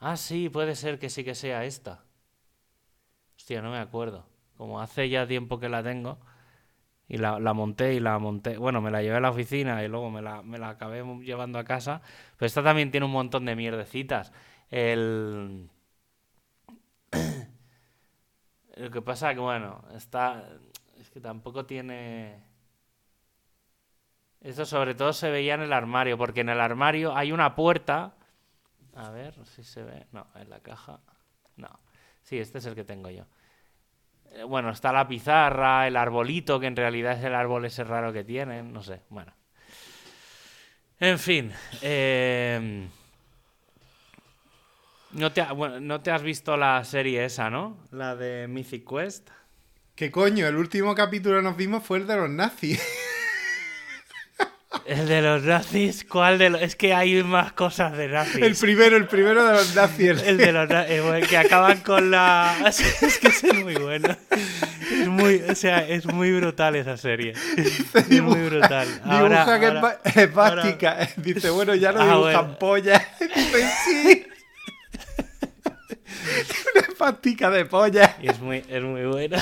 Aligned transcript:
Ah, 0.00 0.16
sí, 0.16 0.48
puede 0.48 0.74
ser 0.74 0.98
que 0.98 1.10
sí 1.10 1.24
que 1.24 1.34
sea 1.34 1.64
esta. 1.64 2.04
Hostia, 3.36 3.62
no 3.62 3.70
me 3.70 3.78
acuerdo. 3.78 4.26
Como 4.56 4.80
hace 4.80 5.08
ya 5.08 5.26
tiempo 5.26 5.58
que 5.60 5.68
la 5.68 5.82
tengo. 5.82 6.18
Y 7.08 7.18
la, 7.18 7.38
monté 7.54 7.94
y 7.94 8.00
la 8.00 8.18
monté. 8.18 8.56
Bueno, 8.58 8.80
me 8.80 8.90
la 8.90 9.02
llevé 9.02 9.16
a 9.16 9.20
la 9.20 9.30
oficina 9.30 9.82
y 9.84 9.88
luego 9.88 10.10
me 10.10 10.22
la, 10.22 10.42
me 10.42 10.58
la 10.58 10.70
acabé 10.70 11.04
llevando 11.22 11.58
a 11.58 11.64
casa. 11.64 12.02
Pero 12.36 12.46
esta 12.46 12.62
también 12.62 12.90
tiene 12.90 13.06
un 13.06 13.12
montón 13.12 13.44
de 13.46 13.56
mierdecitas. 13.56 14.32
El. 14.70 15.70
Lo 18.76 18.90
que 18.90 19.02
pasa 19.02 19.34
que, 19.34 19.40
bueno, 19.40 19.84
está. 19.94 20.44
Es 21.00 21.10
que 21.10 21.20
tampoco 21.20 21.66
tiene. 21.66 22.44
Esto 24.40 24.64
sobre 24.64 24.94
todo 24.94 25.12
se 25.12 25.30
veía 25.30 25.54
en 25.54 25.62
el 25.62 25.72
armario, 25.72 26.16
porque 26.16 26.40
en 26.42 26.48
el 26.50 26.60
armario 26.60 27.16
hay 27.16 27.32
una 27.32 27.56
puerta. 27.56 28.14
A 29.00 29.10
ver 29.10 29.34
si 29.46 29.64
se 29.64 29.82
ve. 29.82 30.06
No, 30.12 30.26
en 30.34 30.50
la 30.50 30.60
caja. 30.60 31.00
No. 31.56 31.68
Sí, 32.22 32.38
este 32.38 32.58
es 32.58 32.66
el 32.66 32.74
que 32.74 32.84
tengo 32.84 33.10
yo. 33.10 33.24
Eh, 34.32 34.42
Bueno, 34.44 34.70
está 34.70 34.92
la 34.92 35.08
pizarra, 35.08 35.86
el 35.86 35.96
arbolito, 35.96 36.60
que 36.60 36.66
en 36.66 36.76
realidad 36.76 37.18
es 37.18 37.24
el 37.24 37.34
árbol 37.34 37.64
ese 37.64 37.82
raro 37.84 38.12
que 38.12 38.24
tienen. 38.24 38.72
No 38.72 38.82
sé, 38.82 39.00
bueno. 39.08 39.32
En 40.98 41.18
fin. 41.18 41.50
eh, 41.80 42.86
no, 45.12 45.32
te, 45.32 45.44
no 45.80 46.00
te 46.02 46.10
has 46.10 46.22
visto 46.22 46.56
la 46.56 46.84
serie 46.84 47.24
esa, 47.24 47.48
¿no? 47.50 47.78
La 47.90 48.14
de 48.14 48.46
Mythic 48.48 48.86
Quest. 48.88 49.30
¿Qué 49.94 50.10
coño? 50.10 50.46
El 50.46 50.56
último 50.56 50.94
capítulo 50.94 51.36
que 51.38 51.42
nos 51.42 51.56
vimos 51.56 51.84
fue 51.84 51.98
el 51.98 52.06
de 52.06 52.16
los 52.16 52.28
nazis. 52.30 52.80
El 54.86 55.06
de 55.08 55.22
los 55.22 55.42
nazis, 55.44 56.04
¿cuál 56.08 56.38
de 56.38 56.50
los...? 56.50 56.62
Es 56.62 56.74
que 56.76 56.92
hay 56.94 57.22
más 57.22 57.52
cosas 57.52 57.96
de 57.96 58.08
nazis. 58.08 58.42
El 58.42 58.56
primero, 58.56 58.96
el 58.96 59.06
primero 59.06 59.44
de 59.44 59.52
los 59.52 59.74
nazis. 59.74 60.22
el- 60.22 60.36
de 60.38 60.52
los 60.52 60.68
na- 60.68 60.86
eh, 60.88 61.22
que 61.28 61.36
acaban 61.36 61.78
con 61.80 62.10
la. 62.10 62.56
Es 62.66 63.18
que 63.18 63.28
es 63.28 63.44
muy 63.64 63.74
bueno. 63.76 64.16
Es 64.92 65.06
muy, 65.08 65.42
o 65.48 65.54
sea, 65.54 65.86
es 65.86 66.06
muy 66.06 66.32
brutal 66.32 66.76
esa 66.76 66.96
serie. 66.96 67.34
Es 67.56 68.22
muy 68.22 68.40
brutal. 68.40 68.88
Ahora, 69.04 69.44
Dibuja 69.44 69.60
que 69.60 69.66
es 69.66 69.70
ahora- 69.72 69.80
ba- 69.80 70.00
es 70.22 70.34
bástica. 70.34 71.08
Dice, 71.16 71.50
bueno, 71.50 71.74
ya 71.74 71.92
no 71.92 72.00
Ah, 72.00 72.04
dibujan 72.06 72.32
bueno. 72.34 72.58
pollas. 72.58 73.02
Dice, 73.20 73.68
sí. 73.84 74.26
Una 76.74 76.86
espástica 76.88 77.50
de 77.50 77.64
pollas. 77.64 78.10
Y 78.22 78.28
es 78.28 78.38
muy, 78.40 78.64
es 78.68 78.82
muy 78.82 79.02
bueno. 79.04 79.36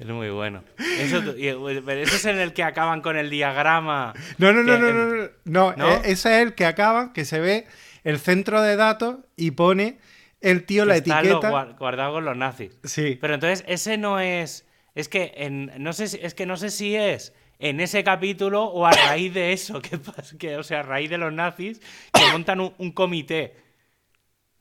Es 0.00 0.06
muy 0.06 0.30
bueno. 0.30 0.64
Eso, 0.98 1.18
eh, 1.36 1.82
pero 1.84 2.00
ese 2.00 2.16
es 2.16 2.24
en 2.24 2.38
el 2.40 2.52
que 2.54 2.62
acaban 2.62 3.02
con 3.02 3.16
el 3.18 3.28
diagrama. 3.30 4.14
No, 4.38 4.52
no, 4.52 4.62
no, 4.62 4.78
no, 4.78 4.92
no, 4.92 5.04
no. 5.14 5.28
No, 5.44 5.74
¿No? 5.76 5.88
eh, 5.90 6.00
ese 6.04 6.36
es 6.40 6.42
el 6.46 6.54
que 6.54 6.64
acaba, 6.64 7.12
que 7.12 7.24
se 7.24 7.38
ve 7.38 7.66
el 8.02 8.18
centro 8.18 8.62
de 8.62 8.76
datos 8.76 9.18
y 9.36 9.50
pone 9.50 9.98
el 10.40 10.64
tío 10.64 10.86
la 10.86 10.94
que 10.94 10.98
están 11.00 11.18
los 11.28 11.32
etiqueta. 11.34 11.50
guar- 11.50 11.78
guardados 11.78 12.14
con 12.14 12.24
los 12.24 12.36
nazis. 12.36 12.78
Sí. 12.84 13.18
Pero 13.20 13.34
entonces 13.34 13.62
ese 13.68 13.98
no 13.98 14.18
es. 14.20 14.66
Es 14.94 15.08
que 15.10 15.32
en, 15.36 15.70
no 15.78 15.92
sé 15.92 16.08
si, 16.08 16.18
es 16.22 16.34
que 16.34 16.46
no 16.46 16.56
sé 16.56 16.70
si 16.70 16.96
es 16.96 17.32
en 17.58 17.78
ese 17.80 18.02
capítulo 18.02 18.64
o 18.64 18.86
a 18.86 18.92
raíz 18.92 19.34
de 19.34 19.52
eso, 19.52 19.82
que, 19.82 20.00
que 20.38 20.56
o 20.56 20.62
sea, 20.62 20.80
a 20.80 20.82
raíz 20.82 21.10
de 21.10 21.18
los 21.18 21.30
nazis 21.32 21.80
que 22.12 22.22
montan 22.32 22.60
un, 22.60 22.72
un 22.78 22.90
comité 22.92 23.54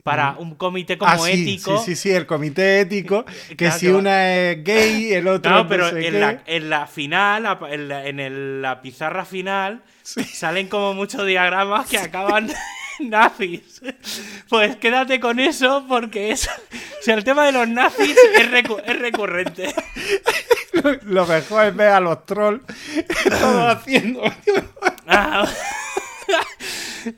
para 0.10 0.36
un 0.38 0.56
comité 0.56 0.98
como 0.98 1.12
ah, 1.12 1.18
sí, 1.20 1.32
ético. 1.32 1.78
Sí, 1.80 1.96
sí, 1.96 1.96
sí, 1.96 2.12
el 2.12 2.26
comité 2.26 2.82
ético. 2.82 3.26
Que 3.50 3.56
Claro, 3.56 3.78
si 3.80 3.88
una 3.88 4.34
es 4.36 4.64
gay, 4.64 5.14
el 5.14 5.28
otro 5.28 5.52
no 5.52 5.68
pero 5.68 5.90
sé 5.90 6.06
en 6.08 6.14
qué. 6.14 6.20
la, 6.20 6.42
en 6.46 6.70
la 6.70 6.88
final, 6.88 7.58
en 7.70 7.88
la, 7.88 8.06
en 8.06 8.20
el- 8.20 8.62
la 8.62 8.82
pizarra 8.82 9.26
final, 9.26 9.82
salen 10.04 10.68
como 10.68 10.94
muchos 10.94 11.26
diagramas 11.26 11.88
que 11.88 11.98
acaban 11.98 12.52
nazis. 13.00 13.82
Pues 14.50 14.76
quédate 14.78 15.20
con 15.20 15.40
eso 15.40 15.86
porque 15.88 16.32
es. 16.32 16.48
O 16.48 17.02
sea, 17.04 17.16
el 17.16 17.24
tema 17.24 17.46
de 17.46 17.52
los 17.54 17.68
nazis 17.68 18.16
es, 18.36 18.52
recu- 18.52 18.82
es 18.86 19.00
recurrente. 19.00 19.74
Lo 21.04 21.26
mejor 21.26 21.66
es 21.66 21.76
ver 21.76 21.90
a 21.90 22.00
los 22.00 22.26
trolls 22.26 22.62
todos 23.40 23.76
haciendo. 23.76 24.22
Ah. 25.08 25.46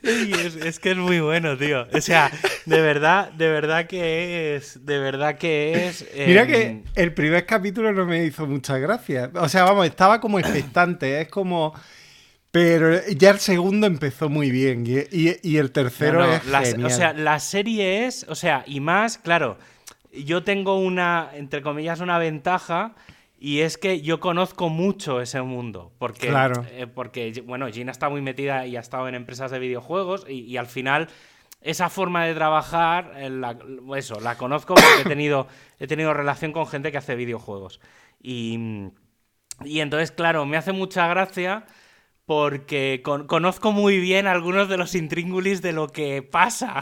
Y 0.03 0.31
es, 0.33 0.55
es 0.55 0.79
que 0.79 0.91
es 0.91 0.97
muy 0.97 1.19
bueno, 1.19 1.57
tío. 1.57 1.87
O 1.93 2.01
sea, 2.01 2.31
de 2.65 2.81
verdad, 2.81 3.31
de 3.31 3.49
verdad 3.49 3.87
que 3.87 4.55
es. 4.55 4.85
De 4.85 4.99
verdad 4.99 5.37
que 5.37 5.87
es. 5.87 6.05
Mira 6.27 6.43
em, 6.43 6.47
que 6.47 6.83
el 6.95 7.13
primer 7.13 7.45
capítulo 7.45 7.91
no 7.93 8.05
me 8.05 8.23
hizo 8.23 8.45
muchas 8.47 8.79
gracias. 8.79 9.29
O 9.35 9.47
sea, 9.49 9.63
vamos, 9.63 9.85
estaba 9.85 10.19
como 10.21 10.39
expectante. 10.39 11.21
Es 11.21 11.27
como. 11.29 11.73
Pero 12.51 12.99
ya 13.07 13.29
el 13.29 13.39
segundo 13.39 13.87
empezó 13.87 14.27
muy 14.29 14.51
bien. 14.51 14.85
Y, 14.85 14.97
y- 15.17 15.37
y 15.41 15.57
el 15.57 15.71
tercero 15.71 16.19
no, 16.19 16.27
no, 16.27 16.33
es 16.33 16.45
la- 16.47 16.61
genial. 16.63 16.85
o 16.85 16.89
sea, 16.89 17.13
la 17.13 17.39
serie 17.39 18.05
es. 18.07 18.25
O 18.27 18.35
sea, 18.35 18.63
y 18.67 18.79
más, 18.81 19.17
claro. 19.17 19.57
Yo 20.13 20.43
tengo 20.43 20.77
una, 20.77 21.29
entre 21.33 21.61
comillas, 21.61 22.01
una 22.01 22.17
ventaja. 22.17 22.93
Y 23.43 23.61
es 23.61 23.79
que 23.79 24.01
yo 24.01 24.19
conozco 24.19 24.69
mucho 24.69 25.19
ese 25.19 25.41
mundo. 25.41 25.91
Porque, 25.97 26.27
Claro. 26.27 26.63
eh, 26.69 26.85
porque 26.85 27.41
bueno, 27.43 27.67
Gina 27.71 27.91
está 27.91 28.07
muy 28.07 28.21
metida 28.21 28.67
y 28.67 28.77
ha 28.77 28.79
estado 28.79 29.07
en 29.07 29.15
empresas 29.15 29.49
de 29.49 29.57
videojuegos. 29.57 30.27
Y, 30.29 30.41
y 30.41 30.57
al 30.57 30.67
final, 30.67 31.07
esa 31.59 31.89
forma 31.89 32.23
de 32.25 32.35
trabajar, 32.35 33.13
eh, 33.17 33.31
la- 33.31 33.57
eso, 33.97 34.19
la 34.19 34.37
conozco 34.37 34.75
porque 34.75 35.01
he 35.01 35.05
tenido, 35.09 35.47
he 35.79 35.87
tenido 35.87 36.13
relación 36.13 36.51
con 36.51 36.67
gente 36.67 36.91
que 36.91 36.99
hace 36.99 37.15
videojuegos. 37.15 37.79
Y, 38.21 38.59
y 39.65 39.79
entonces, 39.79 40.11
claro, 40.11 40.45
me 40.45 40.57
hace 40.57 40.71
mucha 40.71 41.07
gracia 41.07 41.65
porque 42.31 43.01
con- 43.03 43.27
conozco 43.27 43.73
muy 43.73 43.99
bien 43.99 44.25
algunos 44.25 44.69
de 44.69 44.77
los 44.77 44.95
intríngulis 44.95 45.61
de 45.61 45.73
lo 45.73 45.89
que 45.89 46.21
pasa. 46.23 46.81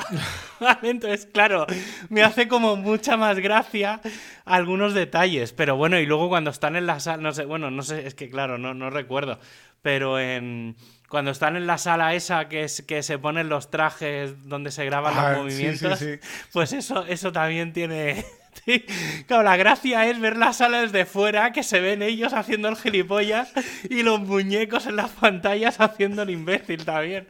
Entonces, 0.83 1.25
claro, 1.25 1.65
me 2.09 2.21
hace 2.21 2.47
como 2.47 2.75
mucha 2.75 3.17
más 3.17 3.39
gracia 3.39 3.99
algunos 4.45 4.93
detalles. 4.93 5.51
Pero 5.53 5.75
bueno, 5.75 5.97
y 5.99 6.05
luego 6.05 6.29
cuando 6.29 6.51
están 6.51 6.75
en 6.75 6.85
la 6.85 6.99
sala, 6.99 7.23
no 7.23 7.31
sé, 7.33 7.45
bueno, 7.45 7.71
no 7.71 7.81
sé, 7.81 8.05
es 8.05 8.13
que 8.13 8.29
claro, 8.29 8.59
no, 8.59 8.75
no 8.75 8.91
recuerdo. 8.91 9.39
Pero 9.81 10.19
en, 10.19 10.75
cuando 11.09 11.31
están 11.31 11.55
en 11.55 11.66
la 11.66 11.79
sala 11.79 12.13
esa 12.13 12.47
que, 12.47 12.63
es, 12.66 12.83
que 12.83 13.01
se 13.01 13.17
ponen 13.17 13.49
los 13.49 13.71
trajes 13.71 14.47
donde 14.47 14.69
se 14.69 14.85
graban 14.85 15.16
Ah, 15.17 15.31
los 15.31 15.51
sí, 15.51 15.57
sí, 15.57 15.63
movimientos, 15.63 15.97
sí. 15.97 16.19
pues 16.53 16.73
eso, 16.73 17.07
eso 17.07 17.31
también 17.31 17.73
tiene. 17.73 18.23
Sí, 18.65 18.83
Claro, 19.27 19.43
la 19.43 19.57
gracia 19.57 20.07
es 20.09 20.19
ver 20.19 20.35
la 20.37 20.53
sala 20.53 20.81
desde 20.81 21.05
fuera, 21.05 21.51
que 21.51 21.63
se 21.63 21.79
ven 21.79 22.01
ellos 22.01 22.33
haciendo 22.33 22.67
el 22.67 22.75
gilipollas 22.75 23.51
y 23.89 24.03
los 24.03 24.19
muñecos 24.21 24.85
en 24.87 24.95
las 24.95 25.11
pantallas 25.11 25.79
haciendo 25.79 26.23
el 26.23 26.29
imbécil 26.31 26.83
también. 26.85 27.27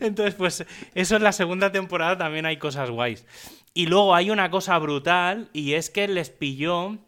Entonces, 0.00 0.34
pues 0.34 0.64
eso 0.94 1.16
en 1.16 1.22
la 1.24 1.32
segunda 1.32 1.72
temporada 1.72 2.16
también 2.18 2.46
hay 2.46 2.56
cosas 2.58 2.90
guays. 2.90 3.24
Y 3.74 3.86
luego 3.86 4.14
hay 4.14 4.30
una 4.30 4.50
cosa 4.50 4.78
brutal 4.78 5.48
y 5.52 5.74
es 5.74 5.90
que 5.90 6.06
les 6.08 6.30
pilló 6.30 6.98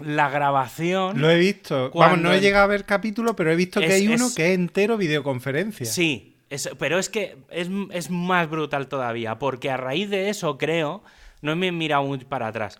la 0.00 0.28
grabación. 0.28 1.20
Lo 1.20 1.30
he 1.30 1.38
visto. 1.38 1.90
Vamos, 1.94 2.18
no 2.18 2.32
he 2.32 2.40
llegado 2.40 2.64
a 2.64 2.68
ver 2.68 2.84
capítulo, 2.84 3.36
pero 3.36 3.52
he 3.52 3.56
visto 3.56 3.80
que 3.80 3.86
Es- 3.86 3.92
hay 3.94 4.08
uno 4.08 4.26
es- 4.26 4.34
que 4.34 4.48
es 4.48 4.54
entero 4.58 4.96
videoconferencia. 4.96 5.86
Sí, 5.86 6.36
es- 6.50 6.70
pero 6.78 6.98
es 6.98 7.08
que 7.08 7.36
es, 7.50 7.68
es 7.92 8.10
más 8.10 8.50
brutal 8.50 8.88
todavía, 8.88 9.38
porque 9.38 9.70
a 9.70 9.76
raíz 9.76 10.10
de 10.10 10.28
eso 10.30 10.58
creo, 10.58 11.04
no 11.44 11.54
me 11.56 11.68
he 11.68 11.72
mirado 11.72 12.04
muy 12.04 12.18
para 12.18 12.48
atrás, 12.48 12.78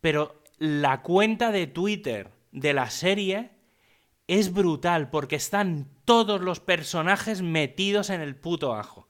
pero 0.00 0.42
la 0.58 1.02
cuenta 1.02 1.50
de 1.50 1.66
Twitter 1.66 2.30
de 2.52 2.72
la 2.72 2.90
serie 2.90 3.50
es 4.28 4.52
brutal, 4.52 5.10
porque 5.10 5.36
están 5.36 5.88
todos 6.04 6.40
los 6.40 6.60
personajes 6.60 7.42
metidos 7.42 8.10
en 8.10 8.20
el 8.20 8.36
puto 8.36 8.74
ajo. 8.74 9.08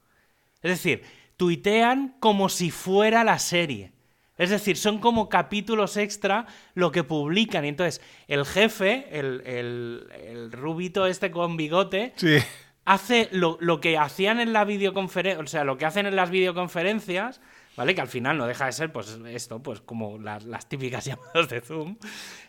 Es 0.61 0.71
decir, 0.71 1.03
tuitean 1.37 2.15
como 2.19 2.49
si 2.49 2.71
fuera 2.71 3.23
la 3.23 3.37
serie. 3.39 3.91
Es 4.37 4.49
decir, 4.49 4.77
son 4.77 4.97
como 4.99 5.29
capítulos 5.29 5.95
extra 5.97 6.47
lo 6.73 6.91
que 6.91 7.03
publican. 7.03 7.65
Y 7.65 7.67
entonces, 7.69 8.01
el 8.27 8.45
jefe, 8.45 9.05
el, 9.11 9.43
el, 9.45 10.07
el 10.25 10.51
rubito 10.51 11.05
este 11.05 11.29
con 11.29 11.55
bigote, 11.55 12.13
Sí. 12.15 12.37
hace 12.85 13.29
lo, 13.31 13.57
lo 13.61 13.79
que 13.79 13.97
hacían 13.97 14.39
en 14.39 14.51
la 14.51 14.65
videoconferencia, 14.65 15.43
o 15.43 15.47
sea, 15.47 15.63
lo 15.63 15.77
que 15.77 15.85
hacen 15.85 16.07
en 16.07 16.15
las 16.15 16.31
videoconferencias, 16.31 17.41
¿vale? 17.77 17.95
Que 17.95 18.01
al 18.01 18.07
final 18.07 18.37
no 18.37 18.47
deja 18.47 18.65
de 18.65 18.71
ser, 18.71 18.91
pues, 18.91 19.17
esto, 19.27 19.61
pues, 19.63 19.81
como 19.81 20.17
las, 20.19 20.43
las 20.45 20.67
típicas 20.69 21.05
llamadas 21.05 21.49
de 21.49 21.61
Zoom. 21.61 21.97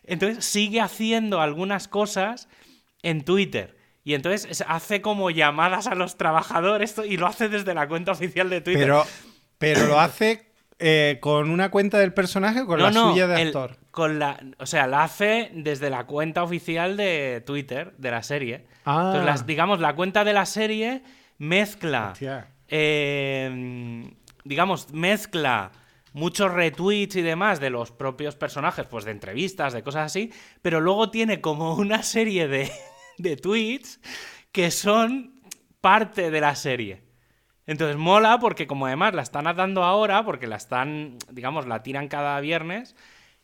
Entonces, 0.04 0.44
sigue 0.44 0.80
haciendo 0.80 1.40
algunas 1.40 1.88
cosas 1.88 2.48
en 3.02 3.22
Twitter. 3.24 3.76
Y 4.06 4.12
entonces 4.14 4.46
es- 4.50 4.64
hace 4.68 5.00
como 5.00 5.30
llamadas 5.30 5.86
a 5.86 5.94
los 5.94 6.16
trabajadores 6.18 6.94
y 7.08 7.16
lo 7.16 7.26
hace 7.26 7.48
desde 7.48 7.72
la 7.74 7.88
cuenta 7.88 8.12
oficial 8.12 8.50
de 8.50 8.60
Twitter. 8.60 8.82
Pero, 8.82 9.04
pero 9.56 9.86
lo 9.86 9.98
hace 9.98 10.52
eh, 10.78 11.18
con 11.22 11.48
una 11.50 11.70
cuenta 11.70 11.98
del 11.98 12.12
personaje 12.12 12.60
o 12.62 12.66
con 12.66 12.82
la 12.82 12.92
suya 12.92 13.26
de 13.26 13.40
el- 13.40 13.48
actor. 13.48 13.78
con 13.92 14.18
la, 14.18 14.38
o 14.58 14.66
sea, 14.66 14.86
la 14.88 15.04
hace 15.04 15.50
desde 15.54 15.88
la 15.88 16.04
cuenta 16.04 16.42
oficial 16.42 16.96
de 16.98 17.42
Twitter 17.46 17.94
de 17.96 18.10
la 18.10 18.22
serie. 18.22 18.66
Ah. 18.84 19.04
Entonces, 19.06 19.24
las- 19.24 19.46
digamos, 19.46 19.80
la 19.80 19.94
cuenta 19.94 20.22
de 20.24 20.32
la 20.34 20.44
serie 20.44 21.02
mezcla, 21.38 22.12
eh, 22.68 24.10
digamos, 24.44 24.92
mezcla 24.92 25.72
muchos 26.12 26.52
retweets 26.52 27.16
y 27.16 27.22
demás 27.22 27.60
de 27.60 27.70
los 27.70 27.90
propios 27.90 28.36
personajes, 28.36 28.86
pues 28.86 29.04
de 29.04 29.10
entrevistas, 29.10 29.72
de 29.72 29.82
cosas 29.82 30.06
así, 30.06 30.32
pero 30.62 30.80
luego 30.80 31.10
tiene 31.10 31.40
como 31.40 31.74
una 31.76 32.02
serie 32.02 32.48
de, 32.48 32.70
de 33.18 33.36
tweets 33.36 34.00
que 34.52 34.70
son 34.70 35.42
parte 35.80 36.30
de 36.30 36.40
la 36.40 36.54
serie. 36.54 37.02
Entonces 37.66 37.96
mola 37.96 38.38
porque 38.38 38.66
como 38.66 38.86
además 38.86 39.14
la 39.14 39.22
están 39.22 39.44
dando 39.56 39.84
ahora, 39.84 40.24
porque 40.24 40.46
la 40.46 40.56
están, 40.56 41.16
digamos, 41.30 41.66
la 41.66 41.82
tiran 41.82 42.08
cada 42.08 42.38
viernes, 42.40 42.94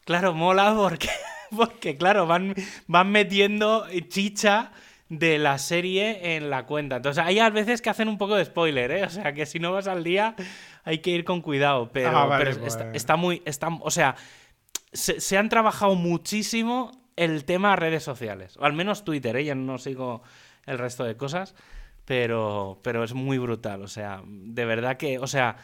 claro, 0.05 0.35
mola 0.35 0.75
porque, 0.77 1.09
porque 1.57 1.97
claro, 1.97 2.27
van, 2.27 2.55
van 2.87 3.11
metiendo 3.11 3.87
chicha 4.09 4.73
de 5.11 5.39
la 5.39 5.59
serie 5.59 6.37
en 6.37 6.49
la 6.49 6.65
cuenta. 6.65 6.97
Entonces 6.97 7.23
hay 7.23 7.39
a 7.41 7.51
veces 7.51 7.83
que 7.83 7.91
hacen 7.91 8.09
un 8.09 8.17
poco 8.17 8.37
de 8.37 8.45
spoiler, 8.47 8.91
¿eh? 8.93 9.05
O 9.07 9.11
sea, 9.11 9.35
que 9.35 9.45
si 9.45 9.59
no 9.59 9.73
vas 9.73 9.87
al 9.87 10.03
día 10.03 10.35
hay 10.85 11.01
que 11.01 11.11
ir 11.11 11.25
con 11.25 11.43
cuidado, 11.43 11.91
pero, 11.93 12.17
Ah, 12.17 12.25
vale, 12.25 12.45
pero 12.45 12.61
pues. 12.61 12.75
está, 12.75 12.91
está 12.93 13.17
muy... 13.17 13.43
Está, 13.45 13.69
o 13.69 13.91
sea, 13.91 14.15
se, 14.93 15.21
se 15.21 15.37
han 15.37 15.49
trabajado 15.51 15.95
muchísimo 15.97 16.93
el 17.17 17.45
tema 17.45 17.77
redes 17.77 18.03
sociales, 18.03 18.57
o 18.57 18.65
al 18.65 18.73
menos 18.73 19.05
Twitter, 19.05 19.37
¿eh? 19.37 19.45
Ya 19.45 19.55
no 19.55 19.77
sigo 19.77 20.23
el 20.65 20.79
resto 20.79 21.05
de 21.05 21.17
cosas, 21.17 21.55
pero, 22.05 22.81
pero 22.83 23.05
es 23.05 23.13
muy 23.13 23.39
brutal, 23.39 23.83
o 23.83 23.89
sea, 23.89 24.23
de 24.25 24.65
verdad 24.65 24.97
que, 24.97 25.19
o 25.19 25.27
sea, 25.27 25.57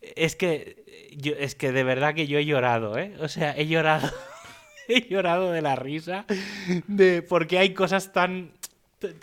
es 0.00 0.36
que, 0.36 1.10
yo, 1.16 1.34
es 1.38 1.54
que 1.54 1.72
de 1.72 1.84
verdad 1.84 2.14
que 2.14 2.26
yo 2.26 2.38
he 2.38 2.44
llorado, 2.44 2.96
¿eh? 2.96 3.14
O 3.20 3.28
sea, 3.28 3.56
he 3.56 3.66
llorado, 3.66 4.08
he 4.88 5.08
llorado 5.08 5.52
de 5.52 5.62
la 5.62 5.76
risa, 5.76 6.24
de 6.86 7.22
porque 7.22 7.58
hay 7.58 7.74
cosas 7.74 8.12
tan, 8.12 8.52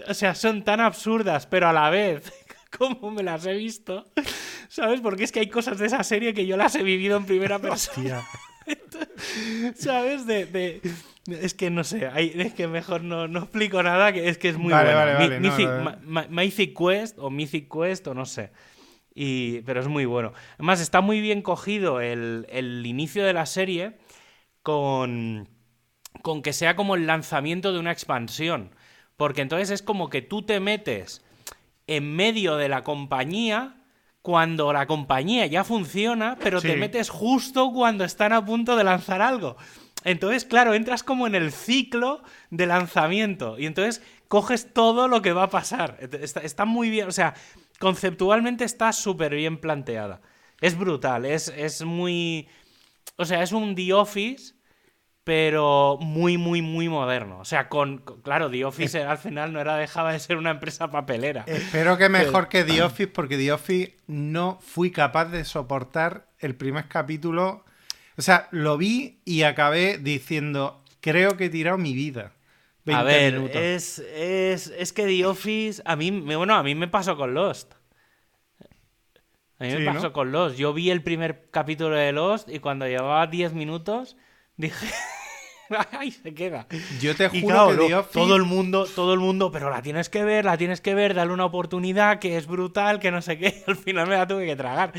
o 0.07 0.13
sea, 0.13 0.36
son 0.36 0.63
tan 0.63 0.80
absurdas, 0.80 1.45
pero 1.48 1.68
a 1.68 1.74
la 1.74 1.89
vez, 1.89 2.31
como 2.78 3.12
me 3.12 3.24
las 3.24 3.45
he 3.45 3.54
visto, 3.54 4.06
¿sabes? 4.69 5.01
Porque 5.01 5.24
es 5.24 5.31
que 5.31 5.39
hay 5.42 5.50
cosas 5.50 5.78
de 5.80 5.88
esa 5.88 6.04
serie 6.04 6.33
que 6.33 6.45
yo 6.45 6.57
las 6.57 6.75
he 6.75 6.83
vivido 6.83 7.18
en 7.18 7.25
primera 7.25 7.60
persona. 7.60 8.22
¿Sabes? 9.75 10.25
De, 10.25 10.45
de- 10.45 10.81
Es 11.28 11.54
que 11.54 11.69
no 11.69 11.83
sé, 11.83 12.07
hay- 12.07 12.31
es 12.36 12.54
que 12.54 12.68
mejor 12.68 13.04
no, 13.04 13.28
no 13.28 13.39
explico 13.39 13.81
nada, 13.83 14.12
que 14.12 14.28
es 14.28 14.38
que 14.38 14.50
es 14.50 14.57
muy 14.57 14.72
Vale, 14.74 14.94
bueno. 14.94 15.13
vale, 15.13 15.19
Mi- 15.19 15.28
vale, 15.28 15.39
no, 15.39 15.50
Mythic, 15.51 15.68
no, 15.69 15.83
Ma- 15.83 16.00
Ma- 16.04 16.28
Mythic 16.30 16.78
Quest 16.78 17.18
o 17.19 17.30
Mythic 17.30 17.72
Quest 17.72 18.07
o 18.07 18.13
no 18.13 18.25
sé. 18.25 18.51
Y, 19.13 19.62
pero 19.62 19.81
es 19.81 19.88
muy 19.88 20.06
bueno. 20.06 20.33
Además, 20.56 20.80
está 20.81 21.01
muy 21.01 21.19
bien 21.22 21.42
cogido 21.42 22.00
el, 22.01 22.48
el 22.50 22.86
inicio 22.86 23.24
de 23.25 23.33
la 23.33 23.45
serie 23.45 23.98
con, 24.63 25.50
con 26.22 26.42
que 26.42 26.54
sea 26.54 26.75
como 26.75 26.95
el 26.95 27.07
lanzamiento 27.07 27.74
de 27.74 27.80
una 27.80 27.92
expansión. 27.92 28.74
Porque 29.18 29.42
entonces 29.42 29.69
es 29.69 29.81
como 29.81 30.10
que 30.10 30.22
tú 30.22 30.42
te 30.42 30.60
metes 30.60 31.22
en 31.88 32.16
medio 32.16 32.58
de 32.58 32.69
la 32.69 32.84
compañía 32.84 33.75
cuando 34.22 34.72
la 34.72 34.86
compañía 34.86 35.46
ya 35.48 35.63
funciona, 35.63 36.38
pero 36.42 36.62
te 36.62 36.75
metes 36.75 37.10
justo 37.10 37.72
cuando 37.74 38.04
están 38.04 38.34
a 38.34 38.46
punto 38.46 38.75
de 38.75 38.84
lanzar 38.84 39.22
algo. 39.22 39.58
Entonces, 40.04 40.46
claro, 40.46 40.74
entras 40.74 41.04
como 41.04 41.28
en 41.28 41.36
el 41.36 41.52
ciclo 41.52 42.24
de 42.50 42.66
lanzamiento 42.66 43.58
y 43.60 43.66
entonces 43.66 44.02
coges 44.28 44.74
todo 44.74 45.08
lo 45.08 45.22
que 45.22 45.34
va 45.34 45.44
a 45.44 45.50
pasar. 45.50 45.98
Está, 46.22 46.42
está 46.42 46.66
muy 46.66 46.90
bien, 46.90 47.07
o 47.07 47.12
sea, 47.12 47.34
conceptualmente 47.80 48.64
está 48.64 48.94
súper 48.94 49.36
bien 49.36 49.57
planteada. 49.57 50.22
Es 50.60 50.78
brutal, 50.78 51.25
es, 51.25 51.48
es 51.50 51.84
muy... 51.84 52.48
O 53.18 53.25
sea, 53.25 53.44
es 53.44 53.52
un 53.52 53.75
The 53.75 53.94
Office, 53.94 54.54
pero 55.23 55.97
muy, 56.01 56.38
muy, 56.38 56.62
muy 56.62 56.89
moderno. 56.89 57.39
O 57.39 57.45
sea, 57.45 57.69
con... 57.69 58.00
con- 58.00 58.21
claro, 58.21 58.50
The 58.50 58.65
Office 58.65 59.03
al 59.03 59.18
final 59.18 59.53
no 59.53 59.59
era 59.62 59.75
dejaba 59.77 60.13
de 60.13 60.19
ser 60.19 60.38
una 60.38 60.51
empresa 60.51 60.89
papelera. 60.91 61.44
Espero 61.45 61.97
que 61.97 62.09
mejor 62.09 62.50
que 62.50 62.63
The 62.63 62.81
Office, 62.83 63.07
porque 63.07 63.38
The 63.38 63.51
Office 63.51 63.97
no 64.07 64.59
fui 64.62 64.91
capaz 64.91 65.25
de 65.25 65.45
soportar 65.45 66.27
el 66.39 66.56
primer 66.56 66.88
capítulo. 66.88 67.63
O 68.18 68.21
sea, 68.21 68.47
lo 68.51 68.77
vi 68.77 69.21
y 69.25 69.44
acabé 69.44 69.97
diciendo, 69.97 70.83
creo 71.01 71.38
que 71.38 71.45
he 71.45 71.50
tirado 71.50 71.77
mi 71.77 71.94
vida. 71.94 72.33
20 72.83 73.00
A 73.00 73.03
ver, 73.03 73.33
minutos. 73.33 73.62
es, 73.62 74.00
es, 74.00 74.68
es 74.75 74.91
que 74.91 75.06
The 75.06 75.25
Office, 75.27 75.81
a 75.85 75.95
mí, 75.95 76.09
bueno, 76.12 76.56
a 76.56 76.63
mí 76.63 76.73
me 76.73 76.88
pasó 76.88 77.15
con 77.15 77.33
Lost. 77.35 77.73
A 79.59 79.65
mí 79.65 79.73
me 79.73 79.85
pasó 79.85 80.07
¿no? 80.07 80.13
con 80.13 80.31
Lost. 80.31 80.57
Yo 80.57 80.73
vi 80.73 80.89
el 80.89 81.03
primer 81.03 81.50
capítulo 81.51 81.95
de 81.95 82.12
Lost 82.12 82.50
y 82.50 82.59
cuando 82.59 82.88
llevaba 82.88 83.27
10 83.27 83.53
minutos 83.53 84.18
dije, 84.62 84.88
¡ay, 85.92 86.12
se 86.12 86.34
queda! 86.34 86.68
Yo 87.02 87.16
te 87.16 87.28
juro 87.30 87.48
claro, 87.48 87.68
que 87.69 87.75
lo- 87.75 87.88
The 87.88 87.96
Office... 87.96 88.13
todo 88.19 88.36
el 88.36 88.44
mundo, 88.44 88.86
todo 88.96 89.13
el 89.13 89.19
mundo, 89.19 89.52
pero 89.52 89.69
la 89.69 89.81
tienes 89.81 90.10
que 90.10 90.24
ver, 90.24 90.46
la 90.46 90.58
tienes 90.58 90.81
que 90.81 90.96
ver, 90.96 91.13
dale 91.13 91.31
una 91.34 91.46
oportunidad, 91.46 92.19
que 92.19 92.38
es 92.38 92.48
brutal, 92.48 93.00
que 93.00 93.12
no 93.12 93.22
sé 93.22 93.38
qué. 93.38 93.63
Al 93.68 93.75
final 93.75 94.08
me 94.08 94.16
la 94.18 94.28
tuve 94.28 94.46
que 94.46 94.56
tragar. 94.56 94.94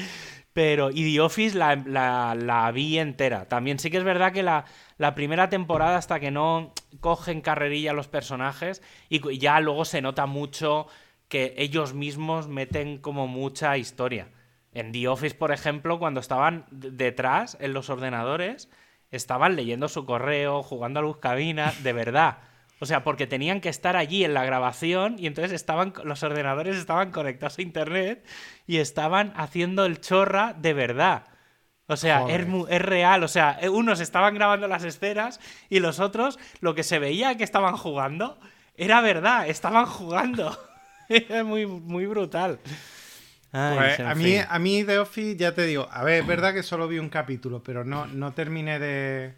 Pero, 0.53 0.91
y 0.91 1.14
The 1.14 1.20
Office 1.23 1.56
la, 1.56 1.76
la- 1.76 2.35
la 2.35 2.70
vi 2.73 2.99
entera. 2.99 3.49
También 3.49 3.79
sí 3.79 3.91
que 3.91 3.97
es 3.97 4.05
verdad 4.05 4.32
que 4.32 4.43
la, 4.43 4.67
la 4.99 5.14
primera 5.14 5.49
temporada, 5.49 5.97
hasta 5.97 6.20
que 6.20 6.31
no 6.31 6.75
cogen 7.00 7.41
carrerilla 7.41 7.94
los 7.94 8.08
personajes, 8.08 8.82
y 9.08 9.38
ya 9.38 9.61
luego 9.61 9.87
se 9.87 10.03
nota 10.03 10.26
mucho 10.26 10.87
que 11.29 11.55
ellos 11.56 11.94
mismos 11.94 12.49
meten 12.49 12.99
como 12.99 13.26
mucha 13.26 13.79
historia. 13.79 14.29
En 14.75 14.93
The 14.93 15.08
Office, 15.08 15.35
por 15.35 15.53
ejemplo, 15.53 15.99
cuando 15.99 16.20
estaban 16.20 16.67
detrás, 16.70 17.56
en 17.61 17.73
los 17.73 17.88
ordenadores, 17.88 18.69
estaban 19.12 19.55
leyendo 19.55 19.88
su 19.88 20.05
correo, 20.05 20.62
jugando 20.62 21.00
a 21.00 21.05
buscabinas, 21.05 21.85
de 21.85 21.93
verdad. 21.93 22.38
O 22.81 22.87
sea, 22.87 23.05
porque 23.05 23.29
tenían 23.29 23.61
que 23.61 23.69
estar 23.69 23.94
allí 23.97 24.25
en 24.25 24.35
la 24.35 24.44
grabación 24.44 25.14
y 25.17 25.29
entonces 25.29 25.53
estaban 25.53 25.93
los 26.03 26.25
ordenadores 26.25 26.76
estaban 26.76 27.12
conectados 27.12 27.59
a 27.59 27.62
internet 27.62 28.26
y 28.67 28.79
estaban 28.79 29.32
haciendo 29.37 29.85
el 29.85 30.00
chorra 30.00 30.55
de 30.59 30.75
verdad. 30.75 31.26
O 31.87 31.97
sea, 31.97 32.25
es 32.29 32.82
real. 32.82 33.23
O 33.23 33.29
sea, 33.29 33.59
eh, 33.61 33.69
unos 33.69 34.00
estaban 34.00 34.35
grabando 34.35 34.67
las 34.67 34.82
escenas 34.82 35.38
y 35.69 35.79
los 35.79 36.00
otros, 36.00 36.38
lo 36.61 36.75
que 36.75 36.82
se 36.82 36.99
veía 36.99 37.37
que 37.37 37.44
estaban 37.44 37.76
jugando, 37.76 38.38
era 38.75 39.00
verdad, 39.00 39.49
estaban 39.49 39.87
jugando. 39.87 40.58
Era 41.08 41.44
muy, 41.44 41.67
muy 41.67 42.06
brutal. 42.06 42.58
Ay, 43.52 43.76
Pues, 43.76 44.00
a, 44.00 44.14
mí, 44.14 44.37
a 44.49 44.58
mí 44.58 44.84
The 44.84 44.99
Office, 44.99 45.37
ya 45.37 45.54
te 45.54 45.66
digo, 45.66 45.88
a 45.90 46.02
ver, 46.04 46.22
es 46.22 46.26
verdad 46.26 46.54
que 46.54 46.62
solo 46.62 46.88
vi 46.88 46.99
un 46.99 47.08
capítulo, 47.10 47.62
pero 47.62 47.84
no, 47.84 48.06
no 48.06 48.32
terminé 48.32 48.78
de, 48.78 49.34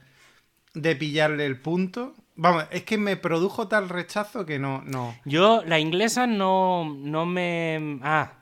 de 0.74 0.96
pillarle 0.96 1.46
el 1.46 1.60
punto. 1.60 2.14
Vamos, 2.36 2.66
es 2.70 2.84
que 2.84 2.98
me 2.98 3.16
produjo 3.16 3.68
tal 3.68 3.88
rechazo 3.88 4.46
que 4.46 4.58
no, 4.58 4.82
no. 4.82 5.20
Yo, 5.24 5.62
la 5.64 5.78
inglesa 5.78 6.26
no, 6.26 6.84
no 6.98 7.26
me... 7.26 7.98
Ah, 8.02 8.32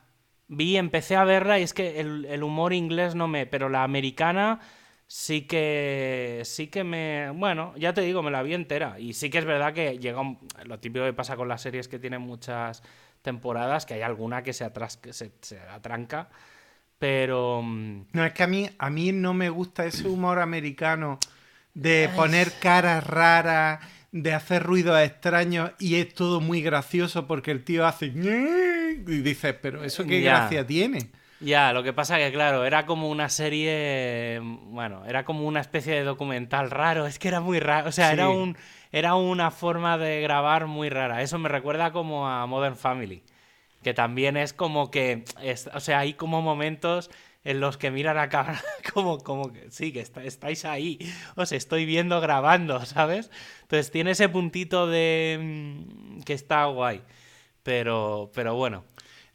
vi, 0.47 0.77
empecé 0.77 1.15
a 1.15 1.23
verla 1.23 1.59
y 1.59 1.63
es 1.63 1.73
que 1.73 1.99
el, 1.99 2.25
el 2.25 2.43
humor 2.43 2.73
inglés 2.73 3.15
no 3.15 3.27
me... 3.27 3.45
Pero 3.45 3.69
la 3.69 3.83
americana 3.83 4.59
sí 5.07 5.43
que... 5.47 6.41
Sí 6.45 6.67
que 6.67 6.83
me... 6.83 7.29
Bueno, 7.31 7.73
ya 7.77 7.93
te 7.93 8.01
digo, 8.01 8.23
me 8.23 8.31
la 8.31 8.43
vi 8.43 8.53
entera. 8.53 8.99
Y 8.99 9.13
sí 9.13 9.29
que 9.29 9.37
es 9.39 9.45
verdad 9.45 9.73
que 9.73 9.99
llega 9.99 10.21
un- 10.21 10.39
Lo 10.65 10.79
típico 10.79 11.05
que 11.05 11.13
pasa 11.13 11.35
con 11.35 11.47
las 11.47 11.61
series 11.61 11.87
que 11.87 11.99
tienen 11.99 12.21
muchas 12.21 12.83
temporadas, 13.23 13.85
que 13.87 13.95
hay 13.95 14.01
alguna 14.03 14.43
que 14.43 14.53
se, 14.53 14.63
atras... 14.65 14.97
que 14.97 15.13
se, 15.13 15.31
se 15.41 15.59
atranca. 15.59 16.29
Pero... 16.99 17.61
mm, 17.63 18.05
No, 18.13 18.25
es 18.25 18.33
que 18.33 18.43
a 18.43 18.47
mí, 18.47 18.69
a 18.77 18.89
mí 18.89 19.11
no 19.11 19.33
me 19.33 19.49
gusta 19.49 19.85
ese 19.85 20.07
humor 20.07 20.39
americano 20.39 21.19
de 21.73 22.09
poner 22.15 22.59
caras 22.59 23.05
raras, 23.05 23.79
de 24.11 24.33
hacer 24.33 24.63
ruidos 24.63 24.99
extraños 25.01 25.71
y 25.79 25.95
es 25.95 26.13
todo 26.13 26.39
muy 26.39 26.61
gracioso 26.61 27.27
porque 27.27 27.51
el 27.51 27.63
tío 27.63 27.85
hace... 27.87 28.07
Y 28.07 29.21
dices, 29.21 29.55
pero 29.61 29.83
eso 29.83 30.05
qué 30.05 30.21
Ya. 30.21 30.31
gracia 30.39 30.65
tiene. 30.67 31.11
Ya, 31.39 31.73
lo 31.73 31.83
que 31.83 31.91
pasa 31.91 32.17
que, 32.17 32.31
claro, 32.31 32.63
era 32.63 32.85
como 32.85 33.09
una 33.09 33.27
serie. 33.27 34.39
Bueno, 34.41 35.03
era 35.05 35.25
como 35.25 35.45
una 35.45 35.59
especie 35.59 35.93
de 35.93 36.03
documental 36.03 36.71
raro. 36.71 37.05
Es 37.05 37.19
que 37.19 37.27
era 37.27 37.41
muy 37.41 37.59
raro. 37.59 37.89
O 37.89 37.91
sea, 37.91 38.11
Sí. 38.11 38.13
era, 38.13 38.29
un, 38.29 38.55
era 38.93 39.15
una 39.15 39.51
forma 39.51 39.97
de 39.97 40.21
grabar 40.21 40.67
muy 40.67 40.87
rara. 40.89 41.21
Eso 41.21 41.37
me 41.39 41.49
recuerda 41.49 41.91
como 41.91 42.29
a 42.29 42.45
Modern 42.45 42.77
Family. 42.77 43.23
Que 43.83 43.93
también 43.93 44.37
es 44.37 44.53
como 44.53 44.89
que. 44.91 45.25
es- 45.41 45.69
o 45.73 45.81
sea, 45.81 45.99
hay 45.99 46.13
como 46.13 46.41
momentos 46.41 47.09
en 47.43 47.59
los 47.59 47.75
que 47.75 47.91
miran 47.91 48.17
a 48.17 48.29
cámara 48.29 48.61
como, 48.93 49.17
como 49.17 49.51
que 49.51 49.69
sí, 49.71 49.91
que 49.91 49.99
está- 49.99 50.23
estáis 50.23 50.63
ahí. 50.63 50.97
Os 51.35 51.51
estoy 51.51 51.85
viendo 51.85 52.21
grabando, 52.21 52.85
¿sabes? 52.85 53.29
Entonces 53.63 53.91
tiene 53.91 54.11
ese 54.11 54.29
puntito 54.29 54.87
de. 54.87 55.37
mm, 55.41 56.21
que 56.21 56.31
está 56.33 56.63
guay. 56.65 57.01
Pero, 57.63 58.31
pero 58.33 58.55
bueno. 58.55 58.85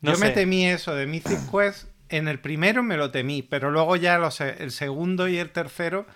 no 0.01 0.13
Yo 0.13 0.19
me 0.19 0.31
temí 0.31 0.67
eso 0.67 0.95
de 0.95 1.07
Mythic 1.07 1.39
Quest. 1.53 1.89
En 2.11 2.27
el 2.29 2.39
primero 2.41 2.83
me 2.83 2.97
lo 2.97 3.11
temí, 3.11 3.43
pero 3.43 3.71
luego 3.71 3.97
ya 3.97 4.17
los- 4.17 4.41
el 4.41 4.71
segundo 4.71 5.29
y 5.29 5.37
el 5.37 5.51
tercero 5.51 6.07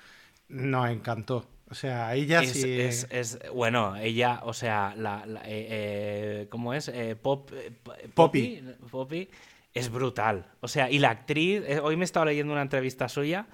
nos 0.48 0.88
encantó. 0.88 1.46
O 1.72 1.74
sea, 1.74 2.14
es, 2.14 2.52
sí. 2.52 2.80
es- 2.80 3.06
es- 3.10 3.38
bueno, 3.54 3.96
ella, 3.96 4.40
o 4.42 4.52
sea, 4.52 4.92
la, 4.94 5.24
la- 5.24 5.40
eh, 5.40 5.66
eh, 5.70 6.46
¿cómo 6.50 6.74
es? 6.74 6.88
Eh, 6.88 7.16
Pop, 7.16 7.50
eh, 7.54 7.72
Poppy, 8.12 8.62
Poppy 8.90 9.26
es 9.72 9.90
brutal. 9.90 10.44
O 10.60 10.68
sea, 10.68 10.90
y 10.90 10.98
la 10.98 11.08
actriz, 11.08 11.62
hoy 11.82 11.96
me 11.96 12.02
he 12.02 12.04
estado 12.04 12.26
leyendo 12.26 12.52
una 12.52 12.60
entrevista 12.60 13.08
suya 13.08 13.46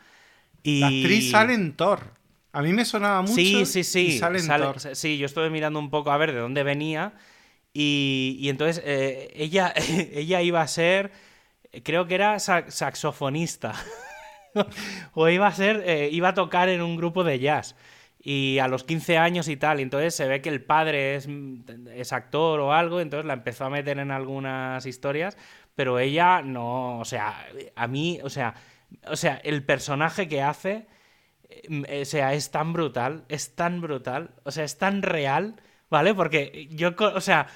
y... 0.64 0.80
La 0.80 0.88
actriz 0.88 1.30
sale 1.30 1.54
en 1.54 1.76
Thor. 1.76 2.12
A 2.50 2.60
mí 2.60 2.72
me 2.72 2.84
sonaba 2.84 3.22
mucho. 3.22 3.36
Sí, 3.36 3.64
sí, 3.66 3.84
sí. 3.84 4.18
sale 4.18 4.40
en 4.40 4.44
sale- 4.46 4.64
Thor. 4.64 4.96
Sí, 4.96 5.16
yo 5.16 5.26
estuve 5.26 5.48
mirando 5.48 5.78
un 5.78 5.88
poco 5.90 6.10
a 6.10 6.16
ver 6.16 6.32
de 6.32 6.40
dónde 6.40 6.64
venía. 6.64 7.12
Y, 7.72 8.36
y 8.40 8.48
entonces 8.48 8.82
ella, 8.84 9.72
ella 10.12 10.42
iba 10.42 10.60
a 10.60 10.66
ser, 10.66 11.12
creo 11.84 12.08
que 12.08 12.16
era 12.16 12.40
sa- 12.40 12.68
saxofonista. 12.68 13.74
o 15.14 15.28
iba 15.28 15.46
a 15.46 15.52
ser, 15.54 16.12
iba 16.12 16.30
a 16.30 16.34
tocar 16.34 16.68
en 16.68 16.82
un 16.82 16.96
grupo 16.96 17.22
de 17.22 17.38
jazz. 17.38 17.76
Y 18.20 18.58
a 18.58 18.68
los 18.68 18.84
15 18.84 19.16
años 19.16 19.48
y 19.48 19.56
tal, 19.56 19.78
y 19.78 19.84
entonces 19.84 20.14
se 20.14 20.26
ve 20.26 20.42
que 20.42 20.48
el 20.48 20.62
padre 20.62 21.14
es, 21.14 21.28
es 21.94 22.12
actor 22.12 22.60
o 22.60 22.72
algo, 22.72 23.00
entonces 23.00 23.26
la 23.26 23.34
empezó 23.34 23.64
a 23.64 23.70
meter 23.70 23.98
en 23.98 24.10
algunas 24.10 24.84
historias 24.86 25.36
pero 25.78 26.00
ella 26.00 26.42
no, 26.42 26.98
o 26.98 27.04
sea, 27.04 27.46
a 27.76 27.86
mí, 27.86 28.18
o 28.24 28.30
sea, 28.30 28.54
o 29.06 29.14
sea, 29.14 29.36
el 29.44 29.64
personaje 29.64 30.26
que 30.26 30.42
hace, 30.42 30.88
eh, 31.48 32.02
o 32.02 32.04
sea, 32.04 32.34
es 32.34 32.50
tan 32.50 32.72
brutal, 32.72 33.24
es 33.28 33.54
tan 33.54 33.80
brutal, 33.80 34.32
o 34.42 34.50
sea, 34.50 34.64
es 34.64 34.76
tan 34.76 35.02
real, 35.02 35.54
¿vale? 35.88 36.14
Porque 36.14 36.66
yo, 36.72 36.96
o 36.98 37.20
sea, 37.20 37.46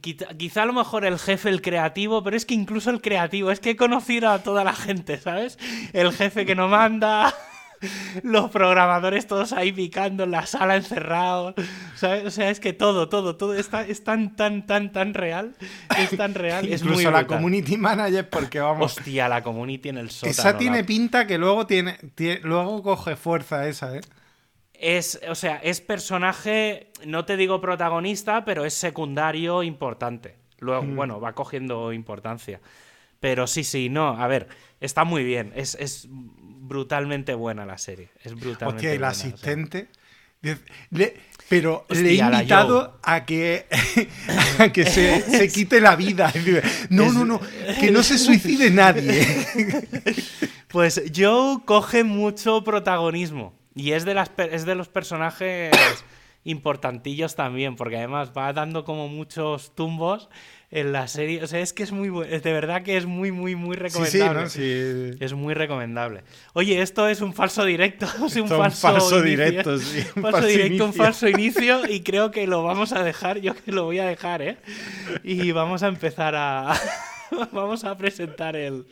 Quizá, 0.00 0.62
a 0.62 0.66
lo 0.66 0.72
mejor 0.72 1.04
el 1.04 1.18
jefe, 1.18 1.48
el 1.48 1.60
creativo, 1.60 2.22
pero 2.22 2.36
es 2.36 2.46
que 2.46 2.54
incluso 2.54 2.90
el 2.90 3.00
creativo, 3.02 3.50
es 3.50 3.58
que 3.58 3.70
he 3.70 3.76
conocido 3.76 4.30
a 4.30 4.44
toda 4.44 4.62
la 4.62 4.72
gente, 4.72 5.18
¿sabes? 5.18 5.58
El 5.92 6.12
jefe 6.12 6.46
que 6.46 6.54
no 6.54 6.68
manda, 6.68 7.34
los 8.22 8.50
programadores 8.50 9.26
todos 9.26 9.52
ahí 9.52 9.72
picando 9.72 10.24
en 10.24 10.30
la 10.30 10.46
sala 10.46 10.76
encerrados. 10.76 11.54
O 12.26 12.30
sea, 12.30 12.50
es 12.50 12.60
que 12.60 12.72
todo, 12.72 13.08
todo, 13.08 13.36
todo 13.36 13.54
está, 13.54 13.82
es 13.82 14.04
tan, 14.04 14.36
tan, 14.36 14.66
tan, 14.66 14.92
tan 14.92 15.14
real. 15.14 15.56
Es 15.98 16.16
tan 16.16 16.34
real. 16.34 16.66
es 16.68 16.84
muy 16.84 17.04
la 17.04 17.26
community 17.26 17.76
manager, 17.76 18.28
porque 18.28 18.60
vamos. 18.60 18.96
Hostia, 18.96 19.28
la 19.28 19.42
community 19.42 19.88
en 19.88 19.98
el 19.98 20.10
sótano. 20.10 20.30
Esa 20.30 20.58
tiene 20.58 20.84
pinta 20.84 21.26
que 21.26 21.38
luego 21.38 21.66
tiene, 21.66 21.96
luego 22.42 22.82
coge 22.82 23.16
fuerza 23.16 23.66
esa, 23.68 23.96
¿eh? 23.96 24.00
Es, 24.74 25.20
o 25.28 25.34
sea, 25.34 25.56
es 25.56 25.80
personaje, 25.80 26.92
no 27.06 27.24
te 27.24 27.38
digo 27.38 27.60
protagonista, 27.60 28.44
pero 28.44 28.66
es 28.66 28.74
secundario 28.74 29.62
importante. 29.62 30.36
Luego, 30.58 30.82
mm. 30.82 30.96
bueno, 30.96 31.20
va 31.20 31.32
cogiendo 31.32 31.92
importancia. 31.92 32.60
Pero 33.20 33.46
sí, 33.46 33.64
sí, 33.64 33.88
no, 33.88 34.08
a 34.08 34.26
ver, 34.26 34.48
está 34.80 35.04
muy 35.04 35.24
bien. 35.24 35.52
Es, 35.56 35.76
es 35.80 36.08
brutalmente 36.10 37.34
buena 37.34 37.64
la 37.64 37.78
serie. 37.78 38.10
Es 38.22 38.34
brutalmente 38.34 38.94
el 38.94 39.04
asistente. 39.04 39.88
pero 41.48 41.86
le 41.88 42.10
he 42.10 42.14
invitado 42.14 42.98
a 43.02 43.24
que, 43.24 43.66
que 44.72 44.84
se, 44.84 45.50
quite 45.54 45.80
la 45.80 45.96
vida. 45.96 46.32
No, 46.90 47.12
no, 47.12 47.24
no, 47.24 47.40
que 47.80 47.90
no 47.90 48.02
se 48.02 48.18
suicide 48.18 48.70
nadie. 48.70 49.26
Pues 50.68 51.00
Joe 51.14 51.60
coge 51.64 52.04
mucho 52.04 52.62
protagonismo. 52.62 53.54
Y 53.74 53.92
es 53.92 54.04
de, 54.04 54.14
las, 54.14 54.30
es 54.36 54.66
de 54.66 54.74
los 54.74 54.88
personajes 54.88 55.72
importantillos 56.44 57.34
también, 57.34 57.76
porque 57.76 57.96
además 57.96 58.32
va 58.36 58.52
dando 58.52 58.84
como 58.84 59.08
muchos 59.08 59.74
tumbos 59.74 60.28
en 60.70 60.92
la 60.92 61.06
serie. 61.08 61.42
O 61.42 61.46
sea, 61.46 61.60
es 61.60 61.72
que 61.72 61.82
es 61.82 61.92
muy 61.92 62.08
de 62.26 62.52
verdad 62.52 62.82
que 62.82 62.96
es 62.96 63.06
muy, 63.06 63.30
muy, 63.30 63.54
muy 63.54 63.76
recomendable. 63.76 64.48
Sí, 64.48 65.16
Es 65.20 65.32
muy 65.32 65.54
recomendable. 65.54 66.22
Oye, 66.54 66.82
esto 66.82 67.08
es 67.08 67.20
un 67.20 67.32
falso 67.32 67.64
directo. 67.64 68.06
Es 68.26 68.36
un 68.36 68.48
falso, 68.48 69.22
directo, 69.22 69.78
sí. 69.78 70.04
Un 70.16 70.22
falso, 70.22 70.46
directo, 70.46 70.84
un 70.84 70.94
falso 70.94 71.28
inicio. 71.28 71.82
Y 71.88 72.00
creo 72.00 72.30
que 72.30 72.46
lo 72.46 72.62
vamos 72.62 72.92
a 72.92 73.02
dejar. 73.02 73.40
Yo 73.40 73.54
que 73.54 73.72
lo 73.72 73.84
voy 73.84 73.98
a 73.98 74.06
dejar, 74.06 74.42
¿eh? 74.42 74.56
Y 75.22 75.52
vamos 75.52 75.82
a 75.82 75.88
empezar 75.88 76.34
a. 76.34 76.74
vamos 77.52 77.84
a 77.84 77.96
presentar 77.96 78.56
el, 78.56 78.86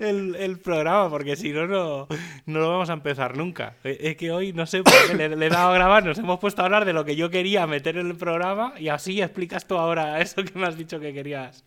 el, 0.00 0.58
programa, 0.58 1.08
porque 1.10 1.36
si 1.36 1.50
no, 1.50 1.66
no, 1.66 2.08
lo 2.46 2.70
vamos 2.70 2.90
a 2.90 2.94
empezar 2.94 3.36
nunca. 3.36 3.76
Es 3.84 4.16
que 4.16 4.30
hoy, 4.30 4.52
no 4.52 4.66
sé, 4.66 4.82
por 4.82 4.92
qué 5.06 5.28
le, 5.28 5.46
he 5.46 5.50
dado 5.50 5.70
a 5.70 5.74
grabar, 5.74 6.04
nos 6.04 6.18
hemos 6.18 6.38
puesto 6.38 6.62
a 6.62 6.66
hablar 6.66 6.84
de 6.84 6.92
lo 6.92 7.04
que 7.04 7.16
yo 7.16 7.30
quería 7.30 7.66
meter 7.66 7.96
en 7.96 8.08
el 8.08 8.16
programa 8.16 8.74
y 8.78 8.88
así 8.88 9.20
explicas 9.20 9.66
tú 9.66 9.76
ahora 9.76 10.20
eso 10.20 10.44
que 10.44 10.58
me 10.58 10.66
has 10.66 10.76
dicho 10.76 11.00
que 11.00 11.12
querías. 11.12 11.64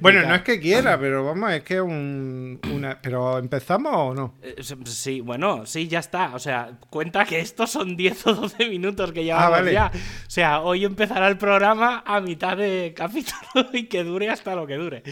Bueno, 0.00 0.22
no 0.26 0.34
es 0.34 0.42
que 0.42 0.60
quiera, 0.60 0.98
pero 0.98 1.24
vamos, 1.24 1.52
es 1.52 1.62
que 1.62 1.80
un, 1.80 2.60
una... 2.72 3.00
¿Pero 3.00 3.38
empezamos 3.38 3.92
o 3.94 4.14
no? 4.14 4.34
Eh, 4.42 4.56
sí, 4.84 5.20
bueno, 5.20 5.64
sí, 5.66 5.88
ya 5.88 6.00
está. 6.00 6.34
O 6.34 6.38
sea, 6.38 6.72
cuenta 6.90 7.24
que 7.24 7.40
estos 7.40 7.70
son 7.70 7.96
10 7.96 8.26
o 8.26 8.34
12 8.34 8.68
minutos 8.68 9.12
que 9.12 9.24
llevamos 9.24 9.60
ah, 9.60 9.70
ya. 9.70 9.90
O 9.94 10.30
sea, 10.30 10.60
hoy 10.60 10.84
empezará 10.84 11.28
el 11.28 11.38
programa 11.38 12.02
a 12.06 12.20
mitad 12.20 12.56
de 12.56 12.92
capítulo 12.96 13.70
y 13.72 13.84
que 13.84 14.04
dure 14.04 14.30
hasta 14.30 14.54
lo 14.54 14.66
que 14.66 14.74
dure. 14.74 15.02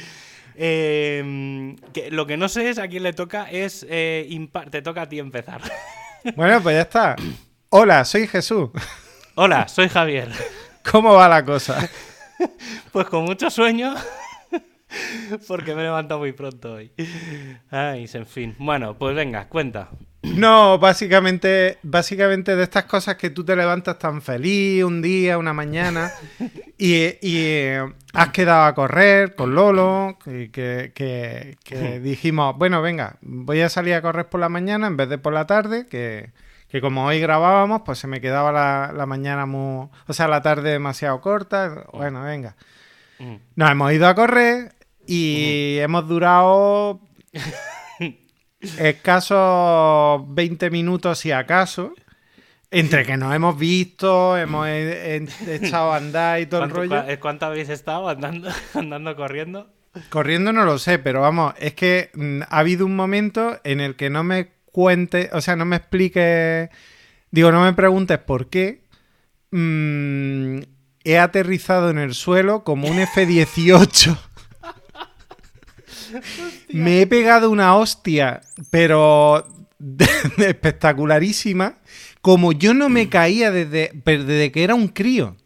Em, 0.54 1.76
lo 2.11 2.26
que 2.26 2.37
no 2.37 2.49
sé 2.49 2.71
es 2.71 2.78
a 2.78 2.88
quién 2.88 3.02
le 3.02 3.12
toca 3.12 3.50
es... 3.50 3.87
Eh, 3.88 4.49
te 4.71 4.83
toca 4.83 5.02
a 5.02 5.09
ti 5.09 5.18
empezar. 5.18 5.61
Bueno, 6.35 6.61
pues 6.61 6.75
ya 6.75 6.83
está. 6.83 7.14
Hola, 7.68 8.04
soy 8.04 8.26
Jesús. 8.26 8.71
Hola, 9.37 9.68
soy 9.68 9.88
Javier. 9.88 10.28
¿Cómo 10.90 11.14
va 11.14 11.28
la 11.28 11.45
cosa? 11.45 11.88
Pues 12.90 13.06
con 13.06 13.25
mucho 13.25 13.49
sueño. 13.49 13.95
Porque 15.48 15.74
me 15.74 15.82
he 15.82 15.84
levantado 15.84 16.20
muy 16.20 16.32
pronto 16.32 16.74
hoy. 16.74 16.92
Ay, 17.70 18.08
en 18.12 18.26
fin. 18.26 18.54
Bueno, 18.58 18.96
pues 18.98 19.14
venga, 19.14 19.48
cuenta. 19.48 19.90
No, 20.34 20.78
básicamente, 20.78 21.78
básicamente 21.82 22.56
de 22.56 22.64
estas 22.64 22.84
cosas 22.84 23.16
que 23.16 23.30
tú 23.30 23.44
te 23.44 23.54
levantas 23.54 23.98
tan 23.98 24.20
feliz 24.22 24.82
un 24.84 25.00
día, 25.00 25.38
una 25.38 25.52
mañana, 25.52 26.10
y, 26.78 26.94
eh, 27.22 27.84
has 28.12 28.30
quedado 28.30 28.64
a 28.64 28.74
correr 28.74 29.34
con 29.34 29.54
Lolo, 29.54 30.18
que, 30.22 30.50
que, 30.92 32.00
dijimos, 32.02 32.56
bueno, 32.58 32.82
venga, 32.82 33.18
voy 33.20 33.60
a 33.60 33.68
salir 33.68 33.94
a 33.94 34.02
correr 34.02 34.28
por 34.28 34.40
la 34.40 34.48
mañana 34.48 34.88
en 34.88 34.96
vez 34.96 35.08
de 35.08 35.18
por 35.18 35.32
la 35.32 35.46
tarde, 35.46 35.86
que, 35.86 36.32
como 36.80 37.06
hoy 37.06 37.20
grabábamos, 37.20 37.82
pues 37.86 37.98
se 37.98 38.06
me 38.06 38.20
quedaba 38.20 38.52
la, 38.52 38.92
la 38.94 39.06
mañana 39.06 39.46
muy... 39.46 39.88
O 40.08 40.12
sea, 40.12 40.28
la 40.28 40.42
tarde 40.42 40.72
demasiado 40.72 41.22
corta. 41.22 41.86
Bueno, 41.94 42.22
venga. 42.22 42.54
Mm. 43.18 43.36
Nos 43.54 43.70
hemos 43.70 43.92
ido 43.92 44.06
a 44.06 44.14
correr, 44.14 44.74
y 45.06 45.78
hemos 45.78 46.08
durado 46.08 47.00
escasos 48.60 50.34
20 50.34 50.70
minutos, 50.70 51.18
si 51.18 51.32
acaso. 51.32 51.94
Entre 52.70 53.04
que 53.04 53.16
nos 53.16 53.34
hemos 53.34 53.56
visto, 53.58 54.36
hemos 54.36 54.66
echado 54.68 55.92
a 55.92 55.96
andar 55.96 56.40
y 56.40 56.46
todo 56.46 56.64
el 56.64 56.70
rollo. 56.70 57.02
¿Cuánto 57.20 57.46
habéis 57.46 57.68
estado 57.68 58.08
andando, 58.08 58.50
andando 58.75 59.14
corriendo? 59.14 59.72
Corriendo 60.10 60.52
no 60.52 60.64
lo 60.64 60.78
sé, 60.78 60.98
pero 60.98 61.20
vamos, 61.20 61.54
es 61.58 61.75
que 61.75 62.10
mm, 62.14 62.42
ha 62.42 62.58
habido 62.58 62.84
un 62.84 62.96
momento 62.96 63.60
en 63.64 63.80
el 63.80 63.96
que 63.96 64.10
no 64.10 64.25
me 64.25 64.48
cuente, 64.66 65.30
o 65.32 65.40
sea, 65.40 65.56
no 65.56 65.64
me 65.64 65.76
explique, 65.76 66.68
digo, 67.30 67.50
no 67.50 67.62
me 67.62 67.72
preguntes 67.72 68.18
por 68.18 68.50
qué. 68.50 68.82
Mm, 69.52 70.58
he 71.04 71.18
aterrizado 71.18 71.88
en 71.88 71.98
el 71.98 72.14
suelo 72.14 72.64
como 72.64 72.88
un 72.88 72.98
F-18. 72.98 74.18
Me 76.68 77.02
he 77.02 77.06
pegado 77.06 77.50
una 77.50 77.76
hostia, 77.76 78.40
pero 78.70 79.46
espectacularísima, 80.38 81.78
como 82.20 82.52
yo 82.52 82.75
no 82.75 82.88
me 82.88 83.08
caía 83.08 83.50
desde, 83.50 83.90
desde 84.04 84.52
que 84.52 84.64
era 84.64 84.75
un 84.75 84.88
crío. 84.88 85.36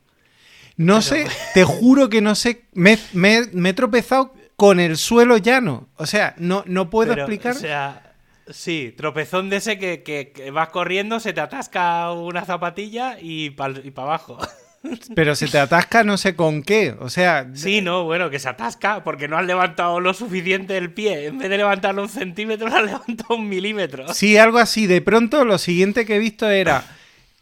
No 0.76 1.02
sé, 1.02 1.26
te 1.52 1.62
juro 1.64 2.09
que 2.09 2.23
no 2.23 2.35
sé, 2.35 2.64
me, 2.73 2.99
he 3.23 3.73
tropezado 3.75 4.33
con 4.57 4.81
el 4.81 4.97
suelo 4.97 5.37
llano. 5.37 5.88
O 5.97 6.07
sea, 6.07 6.35
no, 6.38 6.64
no 6.67 6.88
puedo 6.88 7.12
explicar. 7.12 7.55
O 7.55 7.59
sea, 7.59 8.14
sí, 8.49 8.95
tropezón 8.97 9.50
de 9.50 9.57
ese 9.57 9.79
que, 9.79 10.50
vas 10.55 10.71
corriendo, 10.71 11.21
se 11.21 11.35
te 11.35 11.43
atasca 11.43 12.11
una 12.12 12.47
zapatilla 12.47 13.19
y 13.21 13.50
para 13.50 13.79
y 13.81 13.93
abajo. 13.95 14.38
Pero 15.15 15.35
se 15.35 15.49
te 15.49 15.59
atasca 15.59 16.05
no 16.05 16.17
sé 16.17 16.35
con 16.35 16.63
qué, 16.63 16.95
o 16.99 17.11
sea... 17.11 17.49
Sí, 17.55 17.83
no, 17.83 18.05
bueno, 18.05 18.31
que 18.31 18.39
se 18.39 18.49
atasca 18.49 19.05
porque 19.05 19.29
no 19.29 19.37
has 19.37 19.47
levantado 19.47 20.01
lo 20.01 20.15
suficiente 20.15 20.77
el 20.77 20.93
pie. 20.93 21.27
En 21.27 21.39
vez 21.39 21.51
de 21.51 21.59
levantarlo 21.59 22.03
un 22.03 22.09
centímetro, 22.09 22.69
lo 22.69 22.77
has 22.77 22.85
levantado 22.85 23.35
un 23.35 23.49
milímetro. 23.49 24.13
Sí, 24.15 24.39
algo 24.39 24.59
así. 24.59 24.87
De 24.87 25.01
pronto 25.01 25.45
lo 25.45 25.59
siguiente 25.59 26.07
que 26.07 26.17
he 26.17 26.19
visto 26.19 26.49
era 26.49 26.85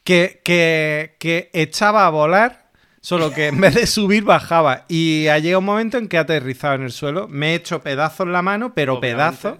que, 0.02 0.40
que, 0.44 1.50
echaba 1.52 2.06
a 2.06 2.10
volar, 2.10 2.70
solo 3.00 3.32
que 3.32 3.46
en 3.46 3.60
vez 3.60 3.74
de 3.74 3.86
subir 3.86 4.24
bajaba. 4.24 4.84
Y 4.88 5.28
ha 5.28 5.38
llegado 5.38 5.60
un 5.60 5.66
momento 5.66 5.98
en 5.98 6.08
que 6.08 6.18
ha 6.18 6.22
aterrizado 6.22 6.74
en 6.74 6.82
el 6.82 6.92
suelo. 6.92 7.28
Me 7.28 7.52
he 7.52 7.54
hecho 7.54 7.82
pedazos 7.82 8.26
en 8.26 8.32
la 8.32 8.42
mano, 8.42 8.74
pero 8.74 9.00
pedazos. 9.00 9.58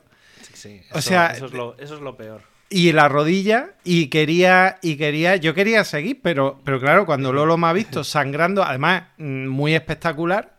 Sí, 0.52 0.82
o 0.92 1.00
sea, 1.00 1.28
eso 1.28 1.46
es 1.76 2.00
lo 2.00 2.16
peor 2.16 2.47
y 2.70 2.92
la 2.92 3.08
rodilla 3.08 3.70
y 3.84 4.08
quería 4.08 4.78
y 4.82 4.96
quería 4.96 5.36
yo 5.36 5.54
quería 5.54 5.84
seguir 5.84 6.20
pero 6.22 6.60
pero 6.64 6.80
claro 6.80 7.06
cuando 7.06 7.32
Lolo 7.32 7.56
me 7.56 7.66
ha 7.66 7.72
visto 7.72 8.04
sangrando 8.04 8.62
además 8.62 9.04
mm, 9.16 9.46
muy 9.46 9.74
espectacular 9.74 10.56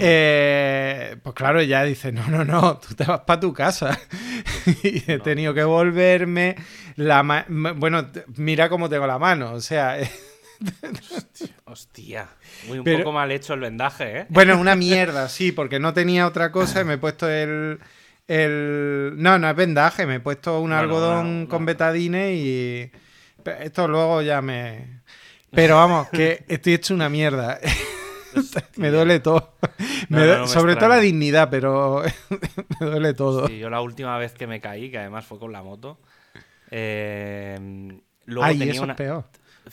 eh, 0.00 1.16
pues 1.22 1.34
claro 1.34 1.62
ya 1.62 1.82
dice 1.84 2.12
no 2.12 2.28
no 2.28 2.44
no 2.44 2.78
tú 2.78 2.94
te 2.94 3.04
vas 3.04 3.20
para 3.20 3.40
tu 3.40 3.52
casa 3.52 3.98
y 4.82 5.10
he 5.10 5.18
tenido 5.18 5.54
que 5.54 5.64
volverme 5.64 6.56
la 6.96 7.44
bueno 7.48 8.06
mira 8.36 8.68
cómo 8.68 8.88
tengo 8.88 9.06
la 9.06 9.18
mano 9.18 9.52
o 9.52 9.60
sea 9.60 9.98
hostia, 11.64 12.28
muy 12.68 12.78
un 12.78 12.84
poco 12.84 13.10
mal 13.10 13.32
hecho 13.32 13.54
el 13.54 13.60
vendaje 13.60 14.20
eh 14.20 14.26
bueno 14.28 14.58
una 14.58 14.76
mierda 14.76 15.28
sí 15.28 15.50
porque 15.50 15.80
no 15.80 15.92
tenía 15.92 16.28
otra 16.28 16.52
cosa 16.52 16.80
y 16.80 16.84
me 16.84 16.94
he 16.94 16.98
puesto 16.98 17.28
el 17.28 17.80
el... 18.28 19.14
No, 19.16 19.38
no 19.38 19.48
es 19.48 19.56
vendaje, 19.56 20.06
me 20.06 20.16
he 20.16 20.20
puesto 20.20 20.60
un 20.60 20.72
algodón 20.72 21.46
con 21.46 21.64
betadine 21.64 22.34
y... 22.34 22.90
Esto 23.60 23.88
luego 23.88 24.22
ya 24.22 24.40
me... 24.40 25.02
Pero 25.50 25.76
vamos, 25.76 26.08
que 26.08 26.44
estoy 26.48 26.74
hecho 26.74 26.94
una 26.94 27.08
mierda. 27.08 27.58
me 28.76 28.90
duele 28.90 29.20
todo. 29.20 29.54
sobre 30.46 30.76
todo 30.76 30.88
la 30.88 30.98
dignidad, 30.98 31.48
pero 31.50 32.02
me 32.80 32.86
duele 32.86 33.14
todo. 33.14 33.48
yo 33.48 33.70
la 33.70 33.80
última 33.80 34.18
vez 34.18 34.32
que 34.32 34.46
me 34.46 34.60
caí, 34.60 34.90
que 34.90 34.98
además 34.98 35.24
fue 35.24 35.38
con 35.38 35.52
la 35.52 35.62
moto, 35.62 35.98
eh, 36.70 37.58
luego 38.24 38.44
Ay, 38.44 38.58
tenía 38.58 38.72
eso 38.74 38.82
una... 38.82 38.94
es 38.94 38.96
peor. 38.96 39.24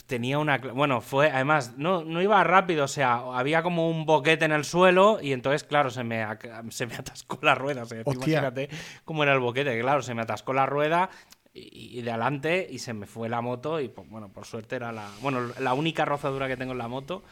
Tenía 0.06 0.40
una... 0.40 0.58
Bueno, 0.58 1.02
fue... 1.02 1.30
Además, 1.32 1.74
no, 1.78 2.04
no 2.04 2.22
iba 2.22 2.44
rápido, 2.44 2.86
o 2.86 2.88
sea, 2.88 3.16
había 3.34 3.64
como 3.64 3.90
un 3.90 4.06
boquete 4.06 4.46
en 4.46 4.52
el 4.52 4.64
suelo 4.64 5.20
y 5.22 5.34
entonces, 5.34 5.64
claro, 5.64 5.90
se 5.90 6.04
me, 6.04 6.26
se 6.70 6.86
me 6.88 6.96
atascó 6.96 7.40
la 7.42 7.56
rueda. 7.56 7.84
O 7.84 7.86
sea, 7.86 8.02
imagínate 8.06 8.70
cómo 9.06 9.24
era 9.24 9.34
el 9.34 9.40
boquete, 9.40 9.76
que 9.76 9.82
claro, 9.82 10.02
se 10.02 10.14
me 10.14 10.22
atascó 10.22 10.54
la 10.54 10.66
rueda 10.66 11.10
y, 11.54 12.00
y 12.00 12.02
de 12.02 12.12
adelante 12.12 12.68
y 12.70 12.80
se 12.80 12.94
me 12.94 13.06
fue 13.06 13.30
la 13.30 13.42
moto 13.42 13.80
y, 13.80 13.90
pues, 13.90 14.10
bueno, 14.10 14.32
por 14.32 14.46
suerte 14.46 14.76
era 14.76 14.92
la... 14.92 15.10
Bueno, 15.22 15.52
la 15.60 15.74
única 15.74 16.06
rozadura 16.06 16.48
que 16.48 16.58
tengo 16.58 16.72
en 16.72 16.78
la 16.78 16.88
moto 16.88 17.24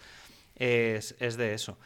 es, 0.55 1.15
es 1.19 1.37
de 1.37 1.53
eso. 1.53 1.77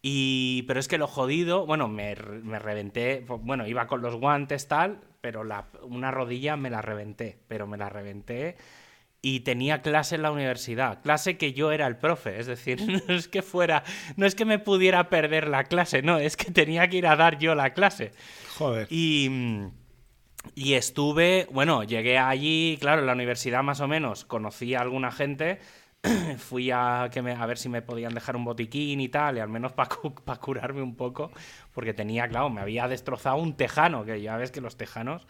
Y, 0.00 0.64
pero 0.66 0.80
es 0.80 0.88
que 0.88 0.98
lo 0.98 1.06
jodido, 1.06 1.64
bueno, 1.64 1.86
me, 1.86 2.16
me 2.16 2.58
reventé, 2.58 3.22
pues, 3.26 3.40
bueno, 3.42 3.68
iba 3.68 3.86
con 3.86 4.02
los 4.02 4.16
guantes 4.16 4.66
tal, 4.66 5.00
pero 5.20 5.44
la, 5.44 5.66
una 5.82 6.10
rodilla 6.10 6.56
me 6.56 6.70
la 6.70 6.82
reventé, 6.82 7.38
pero 7.46 7.68
me 7.68 7.76
la 7.76 7.88
reventé 7.88 8.56
y 9.24 9.40
tenía 9.40 9.82
clase 9.82 10.16
en 10.16 10.22
la 10.22 10.32
universidad, 10.32 11.00
clase 11.00 11.38
que 11.38 11.52
yo 11.52 11.70
era 11.70 11.86
el 11.86 11.96
profe, 11.96 12.40
es 12.40 12.46
decir, 12.46 12.82
no 13.08 13.14
es 13.14 13.28
que 13.28 13.40
fuera, 13.42 13.84
no 14.16 14.26
es 14.26 14.34
que 14.34 14.44
me 14.44 14.58
pudiera 14.58 15.08
perder 15.08 15.46
la 15.48 15.64
clase, 15.64 16.02
no, 16.02 16.18
es 16.18 16.36
que 16.36 16.50
tenía 16.50 16.88
que 16.88 16.96
ir 16.98 17.06
a 17.06 17.14
dar 17.16 17.38
yo 17.38 17.54
la 17.54 17.72
clase. 17.72 18.10
Joder. 18.58 18.88
Y, 18.90 19.30
y 20.56 20.74
estuve, 20.74 21.46
bueno, 21.52 21.84
llegué 21.84 22.18
allí, 22.18 22.76
claro, 22.80 23.00
en 23.00 23.06
la 23.06 23.12
universidad 23.12 23.62
más 23.62 23.80
o 23.80 23.86
menos, 23.86 24.24
conocí 24.24 24.74
a 24.74 24.80
alguna 24.80 25.12
gente, 25.12 25.60
fui 26.38 26.72
a, 26.72 27.08
que 27.12 27.22
me- 27.22 27.30
a 27.32 27.46
ver 27.46 27.58
si 27.58 27.68
me 27.68 27.80
podían 27.80 28.12
dejar 28.14 28.34
un 28.34 28.44
botiquín 28.44 29.00
y 29.00 29.08
tal, 29.08 29.36
y 29.36 29.40
al 29.40 29.48
menos 29.48 29.72
para 29.72 30.40
curarme 30.40 30.82
un 30.82 30.96
poco, 30.96 31.30
porque 31.72 31.94
tenía, 31.94 32.26
claro, 32.26 32.50
me 32.50 32.60
había 32.60 32.88
destrozado 32.88 33.36
un 33.36 33.54
tejano, 33.56 34.04
que 34.04 34.20
ya 34.20 34.36
ves 34.36 34.50
que 34.50 34.60
los 34.60 34.76
tejanos, 34.76 35.28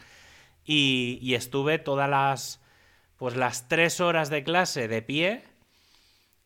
y, 0.65 1.19
y 1.21 1.35
estuve 1.35 1.77
todas 1.77 2.09
las, 2.09 2.59
pues 3.23 3.37
las 3.37 3.69
tres 3.69 4.01
horas 4.01 4.29
de 4.29 4.43
clase 4.43 4.89
de 4.89 5.01
pie, 5.01 5.45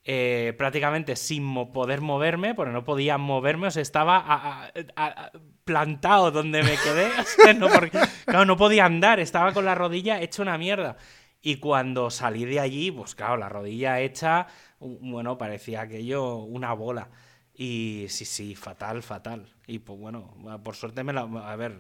eh, 0.03 0.53
prácticamente 0.59 1.15
sin 1.15 1.51
poder 1.73 2.01
moverme, 2.01 2.53
porque 2.53 2.71
no 2.71 2.83
podía 2.83 3.17
moverme, 3.17 3.65
o 3.65 3.71
sea, 3.71 3.81
estaba 3.81 4.23
a- 4.27 5.31
plantado 5.65 6.29
donde 6.29 6.61
me 6.61 6.77
quedé, 6.77 7.07
o 7.19 7.23
sea, 7.23 7.53
no, 7.55 7.67
porque, 7.67 7.97
no 8.45 8.57
podía 8.57 8.85
andar, 8.85 9.19
estaba 9.19 9.53
con 9.53 9.65
la 9.65 9.73
rodilla 9.73 10.21
hecha 10.21 10.43
una 10.43 10.59
mierda. 10.59 10.97
Y 11.41 11.55
cuando 11.55 12.11
salí 12.11 12.45
de 12.45 12.59
allí, 12.59 12.91
pues 12.91 13.15
claro, 13.15 13.37
la 13.37 13.49
rodilla 13.49 13.99
hecha, 13.99 14.45
bueno, 14.79 15.35
parecía 15.39 15.81
aquello 15.81 16.35
una 16.35 16.73
bola. 16.73 17.09
Y 17.55 18.05
sí, 18.09 18.25
sí, 18.25 18.53
fatal, 18.53 19.01
fatal. 19.01 19.51
Y 19.65 19.79
pues 19.79 19.97
bueno, 19.97 20.35
por 20.63 20.75
suerte 20.75 21.03
me 21.03 21.11
la... 21.11 21.21
A 21.21 21.55
ver, 21.55 21.79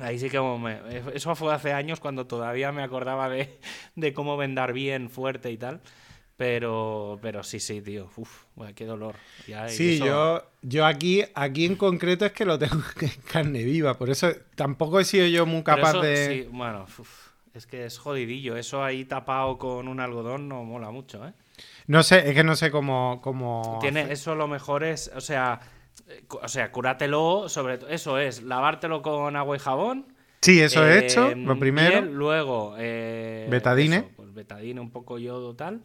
ahí 0.00 0.18
sí 0.18 0.28
que 0.30 0.40
me- 0.40 0.80
Eso 1.14 1.34
fue 1.34 1.52
hace 1.54 1.72
años 1.72 2.00
cuando 2.00 2.26
todavía 2.26 2.72
me 2.72 2.82
acordaba 2.82 3.28
de, 3.28 3.58
de 3.96 4.12
cómo 4.12 4.36
vendar 4.36 4.72
bien, 4.72 5.10
fuerte 5.10 5.50
y 5.50 5.56
tal. 5.56 5.80
Pero, 6.36 7.18
pero 7.22 7.44
sí, 7.44 7.60
sí, 7.60 7.80
tío. 7.80 8.10
Uf, 8.16 8.44
qué 8.74 8.86
dolor. 8.86 9.14
Ya, 9.46 9.68
Sí, 9.68 9.94
eso- 9.94 10.04
yo, 10.06 10.42
yo 10.62 10.84
aquí, 10.84 11.22
aquí 11.34 11.64
en 11.64 11.76
concreto 11.76 12.26
es 12.26 12.32
que 12.32 12.44
lo 12.44 12.58
tengo 12.58 12.74
en 13.00 13.10
carne 13.32 13.62
viva. 13.62 13.96
Por 13.96 14.10
eso 14.10 14.28
tampoco 14.56 14.98
he 14.98 15.04
sido 15.04 15.26
yo 15.26 15.46
muy 15.46 15.62
capaz 15.62 15.90
eso, 15.90 16.00
de. 16.02 16.26
sí, 16.44 16.48
bueno, 16.50 16.86
uf, 16.98 17.28
es 17.54 17.66
que 17.66 17.84
es 17.84 17.98
jodidillo. 17.98 18.56
Eso 18.56 18.82
ahí 18.82 19.04
tapado 19.04 19.58
con 19.58 19.86
un 19.86 20.00
algodón 20.00 20.48
no 20.48 20.64
mola 20.64 20.90
mucho, 20.90 21.24
¿eh? 21.26 21.32
No 21.86 22.02
sé, 22.02 22.28
es 22.28 22.34
que 22.34 22.42
no 22.42 22.56
sé 22.56 22.72
cómo. 22.72 23.20
cómo 23.22 23.78
Tiene, 23.80 24.00
hacer. 24.00 24.12
eso 24.12 24.34
lo 24.34 24.48
mejor 24.48 24.82
es, 24.82 25.12
o 25.14 25.20
sea, 25.20 25.60
o 26.28 26.48
sea, 26.48 26.70
cúratelo, 26.72 27.48
sobre 27.48 27.78
todo, 27.78 27.90
eso 27.90 28.18
es, 28.18 28.42
lavártelo 28.42 29.02
con 29.02 29.36
agua 29.36 29.56
y 29.56 29.60
jabón. 29.60 30.06
Sí, 30.40 30.60
eso 30.60 30.86
he 30.86 30.98
eh, 30.98 31.04
hecho, 31.06 31.34
lo 31.34 31.58
primero. 31.58 32.02
luego, 32.02 32.74
eh, 32.78 33.46
Betadine. 33.50 33.96
eso, 33.96 34.10
pues 34.16 34.34
betadine, 34.34 34.80
un 34.80 34.90
poco 34.90 35.18
yodo, 35.18 35.54
tal. 35.56 35.80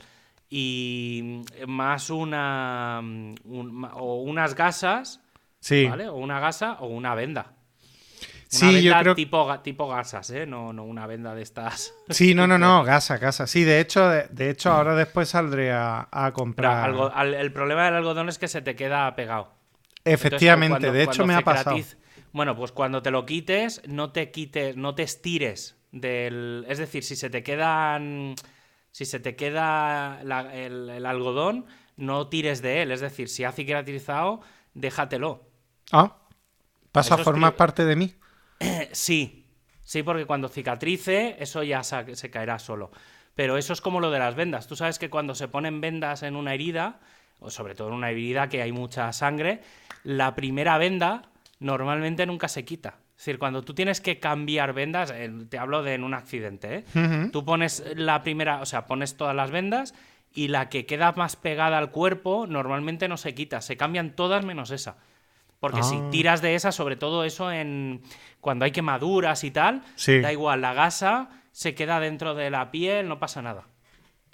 Y 0.50 1.44
mm, 1.66 1.70
más 1.72 2.10
una. 2.10 3.00
mm, 3.02 3.36
un- 3.46 3.88
o 3.94 4.22
unas 4.24 4.56
gasas, 4.56 5.22
Sí. 5.60 5.86
¿vale? 5.88 6.10
O 6.10 6.16
una 6.16 6.40
gasa 6.40 6.74
o 6.80 6.88
una 6.88 7.16
venda. 7.16 7.52
Una 7.52 7.54
Sí, 8.50 8.68
yo 8.82 8.90
venda 8.90 9.00
creo- 9.02 9.16
tipo, 9.16 9.60
tipo 9.60 9.88
gasas, 9.88 10.30
¿eh? 10.32 10.46
No, 10.48 10.74
no 10.74 10.84
una 10.84 11.06
venda 11.06 11.36
de 11.36 11.44
estas. 11.44 11.94
Sí, 12.10 12.34
no, 12.34 12.48
no, 12.48 12.58
no, 12.58 12.84
gasa, 12.84 13.18
gasa. 13.18 13.46
Sí, 13.46 13.64
de 13.64 13.80
hecho, 13.80 14.10
de, 14.10 14.28
de 14.32 14.50
hecho 14.50 14.72
ahora 14.72 14.96
después 14.96 15.30
saldré 15.30 15.72
a, 15.72 16.00
a 16.12 16.24
Pero 16.26 16.34
comprar. 16.34 16.84
algo- 16.90 17.12
al- 17.14 17.36
el 17.36 17.54
problema 17.54 17.86
del 17.86 17.94
algodón 17.94 18.28
es 18.28 18.40
que 18.40 18.48
se 18.48 18.62
te 18.64 18.76
queda 18.76 19.16
pegado. 19.16 19.54
Efectivamente, 20.14 20.78
Entonces, 20.78 20.90
cuando- 20.90 20.98
de 20.98 21.04
hecho 21.04 21.26
me 21.26 21.34
ha 21.36 21.42
pasado. 21.42 21.78
Bueno, 22.32 22.56
pues 22.56 22.72
cuando 22.72 23.02
te 23.02 23.12
lo 23.12 23.26
quites, 23.26 23.82
no 23.88 24.12
te 24.12 24.32
quites, 24.32 24.76
no 24.78 24.94
te 24.96 25.04
estires 25.04 25.78
del. 25.92 26.66
Es 26.68 26.78
decir, 26.78 27.04
si 27.04 27.16
se 27.16 27.30
te 27.30 27.44
quedan. 27.44 28.36
Si 28.92 29.06
se 29.06 29.20
te 29.20 29.36
queda 29.36 30.24
la- 30.24 30.54
el, 30.56 30.90
el 30.90 31.06
algodón, 31.06 31.66
no 31.98 32.28
tires 32.28 32.62
de 32.62 32.82
él. 32.82 32.92
Es 32.92 33.02
decir, 33.02 33.30
si 33.30 33.44
ha 33.44 33.52
cicatrizado, 33.52 34.42
déjatelo. 34.74 35.48
Ah, 35.92 36.18
pasa 36.92 37.16
a 37.16 37.18
Eso 37.18 37.24
formar 37.24 37.56
parte 37.56 37.86
de 37.86 37.96
mí. 37.96 38.14
Sí, 38.92 39.46
sí, 39.84 40.04
porque 40.04 40.26
cuando 40.26 40.50
cicatrice, 40.50 41.36
eso 41.40 41.64
ya 41.64 41.84
se, 41.84 42.16
se 42.16 42.30
caerá 42.30 42.60
solo. 42.60 42.92
Pero 43.36 43.58
eso 43.58 43.74
es 43.74 43.80
como 43.82 44.00
lo 44.02 44.12
de 44.12 44.20
las 44.20 44.36
vendas. 44.36 44.68
Tú 44.68 44.76
sabes 44.76 45.00
que 45.00 45.10
cuando 45.10 45.34
se 45.34 45.48
ponen 45.48 45.82
vendas 45.82 46.24
en 46.24 46.36
una 46.36 46.54
herida, 46.54 47.00
sobre 47.48 47.76
todo 47.76 47.88
en 47.90 47.94
una 47.96 48.10
herida 48.12 48.50
que 48.50 48.62
hay 48.62 48.72
mucha 48.72 49.12
sangre, 49.14 49.62
la 50.04 50.36
primera 50.36 50.78
venda 50.78 51.24
normalmente 51.60 52.26
nunca 52.26 52.48
se 52.48 52.66
quita. 52.66 52.96
Es 53.12 53.26
decir, 53.26 53.38
cuando 53.40 53.64
tú 53.64 53.74
tienes 53.74 54.00
que 54.00 54.20
cambiar 54.20 54.74
vendas, 54.74 55.14
te 55.50 55.58
hablo 55.58 55.84
de 55.84 55.94
en 55.96 56.04
un 56.06 56.14
accidente, 56.14 56.86
¿eh? 56.94 57.30
Tú 57.34 57.44
pones 57.44 57.84
la 57.96 58.22
primera, 58.24 58.62
o 58.62 58.66
sea, 58.66 58.86
pones 58.86 59.18
todas 59.18 59.36
las 59.36 59.52
vendas 59.52 59.94
y 60.34 60.48
la 60.48 60.70
que 60.70 60.86
queda 60.86 61.12
más 61.14 61.36
pegada 61.36 61.78
al 61.78 61.92
cuerpo 61.92 62.46
normalmente 62.48 63.08
no 63.10 63.18
se 63.18 63.36
quita, 63.36 63.60
se 63.62 63.76
cambian 63.76 64.16
todas 64.16 64.46
menos 64.46 64.72
esa. 64.72 64.98
Porque 65.60 65.84
si 65.84 65.96
Ah. 65.98 66.08
tiras 66.12 66.42
de 66.42 66.56
esa, 66.56 66.72
sobre 66.72 66.96
todo 66.96 67.26
eso 67.26 67.52
en 67.52 68.02
cuando 68.40 68.64
hay 68.64 68.72
quemaduras 68.72 69.44
y 69.44 69.52
tal, 69.52 69.82
Sí. 69.96 70.22
da 70.22 70.32
igual, 70.32 70.62
la 70.62 70.74
gasa 70.74 71.30
se 71.52 71.76
queda 71.76 72.00
dentro 72.00 72.36
de 72.36 72.50
la 72.50 72.72
piel, 72.72 73.10
no 73.10 73.20
pasa 73.20 73.42
nada. 73.42 73.64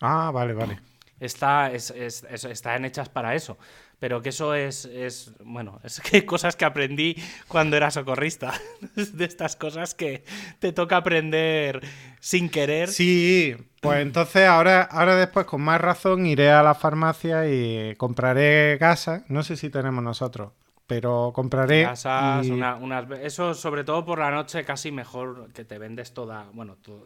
Ah, 0.01 0.29
vale, 0.31 0.53
vale. 0.53 0.79
Está, 1.19 1.71
es- 1.71 1.91
es- 1.91 2.25
es- 2.29 2.43
están 2.45 2.83
hechas 2.85 3.09
para 3.09 3.35
eso. 3.35 3.57
Pero 3.99 4.21
que 4.21 4.29
eso 4.29 4.53
es, 4.53 4.83
es, 4.85 5.31
bueno, 5.43 5.79
es 5.83 6.01
que 6.01 6.25
cosas 6.25 6.55
que 6.57 6.65
aprendí 6.65 7.15
cuando 7.47 7.77
era 7.77 7.89
socorrista. 7.91 8.53
De 9.13 9.23
estas 9.25 9.55
cosas 9.55 9.95
que 9.95 10.23
te 10.59 10.73
toca 10.73 10.97
aprender 10.97 11.81
sin 12.19 12.49
querer. 12.49 12.89
Sí, 12.89 13.55
pues 13.81 13.99
entonces 14.01 14.45
ahora, 14.47 14.81
ahora 14.83 15.15
después 15.15 15.45
con 15.45 15.61
más 15.61 15.79
razón 15.79 16.25
iré 16.25 16.51
a 16.51 16.61
la 16.63 16.73
farmacia 16.75 17.47
y 17.49 17.95
compraré 17.95 18.77
gasa. 18.77 19.23
No 19.29 19.41
sé 19.43 19.55
si 19.55 19.69
tenemos 19.69 20.03
nosotros, 20.03 20.51
pero 20.87 21.31
compraré. 21.33 21.83
Gasas, 21.83 22.45
y- 22.45 22.51
una- 22.51 22.75
unas, 22.75 23.05
eso 23.21 23.53
sobre 23.53 23.85
todo 23.85 24.03
por 24.03 24.19
la 24.19 24.31
noche 24.31 24.65
casi 24.65 24.91
mejor 24.91 25.53
que 25.53 25.63
te 25.63 25.77
vendes 25.79 26.13
toda, 26.13 26.49
bueno, 26.51 26.75
tú- 26.81 27.05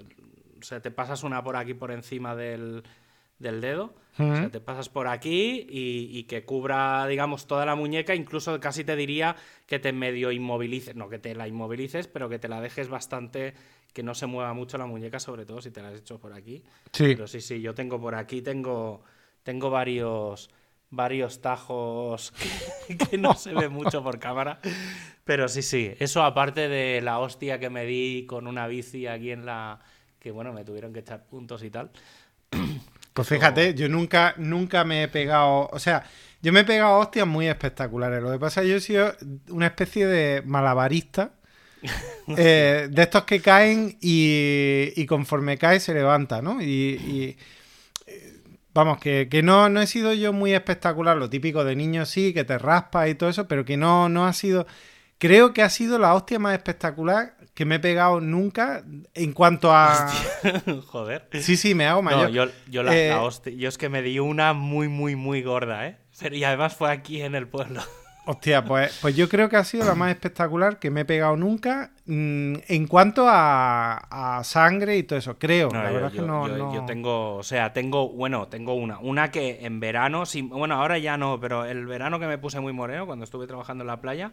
o 0.60 0.63
sea, 0.63 0.82
te 0.82 0.89
pasas 0.89 1.24
una 1.24 1.43
por 1.43 1.56
aquí 1.56 1.74
por 1.76 1.91
encima 1.91 2.36
del, 2.36 2.84
del 3.39 3.62
dedo, 3.62 3.95
o 4.13 4.36
sea, 4.36 4.49
te 4.49 4.60
pasas 4.60 4.89
por 4.89 5.08
aquí 5.08 5.65
y, 5.69 6.10
y 6.12 6.23
que 6.23 6.43
cubra, 6.43 7.08
digamos, 7.08 7.47
toda 7.47 7.65
la 7.65 7.75
muñeca, 7.75 8.15
incluso 8.15 8.60
casi 8.60 8.84
te 8.84 8.97
diría 8.97 9.38
que 9.65 9.80
te 9.80 9.93
medio 9.93 10.34
inmovilices, 10.34 10.95
no 10.97 11.08
que 11.08 11.19
te 11.19 11.34
la 11.36 11.47
inmovilices, 11.47 12.08
pero 12.08 12.28
que 12.28 12.38
te 12.38 12.49
la 12.49 12.60
dejes 12.60 12.89
bastante, 12.89 13.54
que 13.93 14.04
no 14.04 14.13
se 14.13 14.25
mueva 14.25 14.54
mucho 14.54 14.78
la 14.78 14.86
muñeca, 14.86 15.19
sobre 15.21 15.45
todo 15.45 15.62
si 15.62 15.71
te 15.71 15.82
la 15.82 15.89
has 15.89 15.99
hecho 15.99 16.19
por 16.19 16.34
aquí. 16.34 16.63
Sí. 16.91 17.15
Pero 17.15 17.28
sí, 17.28 17.39
sí, 17.39 17.62
yo 17.62 17.73
tengo 17.73 18.02
por 18.02 18.15
aquí, 18.15 18.41
tengo, 18.41 19.04
tengo 19.43 19.69
varios, 19.69 20.49
varios 20.89 21.39
tajos 21.39 22.34
que, 22.88 22.97
que 22.97 23.17
no 23.17 23.36
se 23.36 23.54
ve 23.54 23.69
mucho 23.69 24.04
por 24.04 24.19
cámara. 24.19 24.60
Pero 25.23 25.47
sí, 25.47 25.62
sí, 25.62 25.93
eso 25.99 26.23
aparte 26.23 26.67
de 26.67 27.02
la 27.02 27.19
hostia 27.19 27.58
que 27.58 27.69
me 27.69 27.86
di 27.86 28.25
con 28.25 28.47
una 28.47 28.67
bici 28.67 29.08
aquí 29.08 29.32
en 29.32 29.45
la... 29.45 29.80
que 30.19 30.32
bueno, 30.32 30.52
me 30.52 30.65
tuvieron 30.65 30.91
que 30.91 30.99
echar 30.99 31.25
puntos 31.25 31.63
y 31.63 31.69
tal. 31.69 31.89
Pues 33.19 33.27
fíjate, 33.27 33.73
yo 33.73 33.89
nunca, 33.89 34.34
nunca 34.38 34.86
me 34.86 35.03
he 35.03 35.08
pegado. 35.10 35.67
O 35.73 35.79
sea, 35.79 36.05
yo 36.41 36.53
me 36.53 36.62
he 36.62 36.63
pegado 36.63 36.99
hostias 36.99 37.27
muy 37.27 37.49
espectaculares. 37.49 38.23
Lo 38.23 38.32
que 38.32 38.39
pasa 38.39 38.62
es 38.62 38.63
que 38.63 38.71
yo 38.71 38.77
he 38.77 38.79
sido 38.79 39.13
una 39.49 39.67
especie 39.67 40.08
de 40.08 40.41
malabarista. 40.45 41.34
eh, 42.38 42.88
de 42.89 43.01
estos 43.01 43.25
que 43.25 43.41
caen 43.41 43.97
y, 43.99 44.93
y 44.95 45.05
conforme 45.05 45.58
cae 45.58 45.82
se 45.82 45.93
levanta, 45.93 46.41
¿no? 46.41 46.62
Y, 46.62 46.65
y, 46.65 47.38
eh, 48.08 48.39
vamos, 48.73 48.99
que, 48.99 49.27
que 49.29 49.43
no, 49.43 49.67
no 49.67 49.82
he 49.82 49.88
sido 49.88 50.13
yo 50.13 50.32
muy 50.32 50.53
espectacular. 50.53 51.17
Lo 51.17 51.29
típico 51.29 51.65
de 51.65 51.75
niño 51.75 52.05
sí, 52.05 52.34
que 52.34 52.45
te 52.45 52.58
raspas 52.58 53.10
y 53.10 53.15
todo 53.15 53.29
eso, 53.29 53.49
pero 53.49 53.65
que 53.65 53.75
no, 53.75 54.08
no 54.08 54.27
ha 54.27 54.32
sido. 54.32 54.65
Creo 55.17 55.53
que 55.53 55.62
ha 55.62 55.69
sido 55.69 55.99
la 55.99 56.13
hostia 56.13 56.39
más 56.39 56.55
espectacular 56.55 57.36
que 57.60 57.65
me 57.65 57.76
he 57.76 57.80
pegado 57.80 58.22
nunca 58.22 58.86
en 59.13 59.34
cuanto 59.34 59.74
a. 59.74 60.10
Joder. 60.88 61.28
Sí, 61.41 61.58
sí, 61.58 61.76
me 61.76 61.86
hago 61.88 62.02
mayor. 62.02 62.24
No, 62.24 62.30
yo, 62.30 62.45
yo 62.69 62.84
la, 62.84 62.95
Eh, 62.95 63.10
la 63.10 63.22
hostia- 63.22 63.52
yo 63.54 63.67
es 63.67 63.78
que 63.78 63.89
me 63.89 64.02
di 64.02 64.17
una 64.17 64.54
muy, 64.54 64.88
muy, 64.88 65.17
muy 65.17 65.41
gorda, 65.43 65.86
¿eh? 65.86 65.98
Pero, 66.22 66.38
y 66.38 66.43
además 66.45 66.74
fue 66.78 66.89
aquí 66.89 67.22
en 67.22 67.36
el 67.36 67.50
pueblo. 67.50 67.82
Hostia, 68.26 68.63
pues, 68.63 68.98
pues 69.02 69.13
yo 69.15 69.28
creo 69.28 69.50
que 69.50 69.58
ha 69.58 69.63
sido 69.65 69.86
la 69.86 69.95
más 69.95 70.12
espectacular 70.12 70.78
que 70.80 70.89
me 70.91 71.02
he 71.02 71.06
pegado 71.06 71.36
nunca 71.36 71.91
mm, 72.06 72.54
en 72.67 72.88
cuanto 72.88 73.28
a, 73.28 74.38
a 74.38 74.43
sangre 74.45 74.95
y 74.98 75.04
todo 75.04 75.19
eso. 75.19 75.38
Creo, 75.38 75.69
No, 75.69 75.82
la 75.84 75.89
yo, 75.89 75.93
verdad 75.95 76.08
es 76.10 76.13
que 76.13 76.19
yo- 76.19 76.28
no, 76.28 76.48
yo- 76.48 76.58
no- 76.58 76.74
yo 76.74 76.86
tengo, 76.86 77.36
o 77.36 77.43
sea, 77.43 77.74
tengo, 77.74 78.08
bueno, 78.10 78.48
tengo 78.48 78.74
una. 78.76 79.00
Una 79.00 79.32
que 79.32 79.65
en 79.65 79.82
verano, 79.82 80.26
sí, 80.26 80.43
bueno, 80.43 80.76
ahora 80.76 80.98
ya 80.98 81.17
no, 81.17 81.39
pero 81.41 81.65
el 81.65 81.86
verano 81.88 82.19
que 82.19 82.28
me 82.28 82.38
puse 82.38 82.60
muy 82.62 82.72
moreno, 82.72 83.06
cuando 83.06 83.26
estuve 83.26 83.48
trabajando 83.48 83.82
en 83.84 83.88
la 83.88 84.00
playa, 84.00 84.32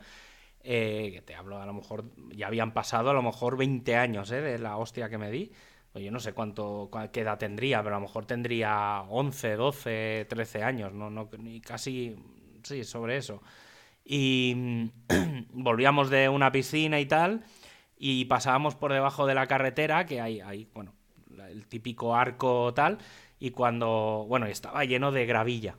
eh, 0.68 1.11
que 1.12 1.22
te 1.22 1.37
hablo, 1.37 1.62
a 1.62 1.66
lo 1.66 1.72
mejor, 1.72 2.07
ya 2.35 2.48
habían 2.48 2.74
pasado 2.74 3.11
a 3.11 3.14
lo 3.14 3.22
mejor 3.22 3.57
20 3.57 3.94
años, 3.94 4.33
¿eh? 4.33 4.40
De 4.40 4.59
la 4.59 4.76
hostia 4.76 5.09
que 5.09 5.16
me 5.16 5.31
di. 5.31 5.52
Pues 5.92 6.05
yo 6.05 6.11
no 6.11 6.18
sé 6.18 6.33
cuánto, 6.33 6.90
edad 7.14 7.38
tendría, 7.38 7.83
pero 7.85 7.94
a 7.94 8.00
lo 8.00 8.07
mejor 8.07 8.26
tendría 8.26 9.02
11, 9.09 9.55
12, 9.55 10.26
13 10.29 10.62
años, 10.64 10.92
no, 10.92 11.09
no, 11.09 11.31
casi, 11.64 12.16
sí, 12.64 12.83
sobre 12.83 13.16
eso. 13.16 13.42
Y 14.05 14.55
mm, 14.57 14.88
volvíamos 15.62 16.11
de 16.11 16.29
una 16.29 16.50
piscina 16.50 16.98
y 16.98 17.07
tal, 17.07 17.44
y 17.96 18.24
pasábamos 18.24 18.74
por 18.74 18.92
debajo 18.92 19.26
de 19.26 19.35
la 19.35 19.46
carretera, 19.46 20.05
que 20.05 20.20
hay, 20.20 20.40
hay 20.40 20.68
bueno, 20.74 20.94
el 21.48 21.66
típico 21.68 22.16
arco 22.16 22.74
tal, 22.74 22.98
y 23.38 23.52
cuando, 23.52 24.26
bueno, 24.29 24.46
estaba 24.46 24.85
lleno 24.85 25.12
de 25.12 25.26
gravilla. 25.26 25.76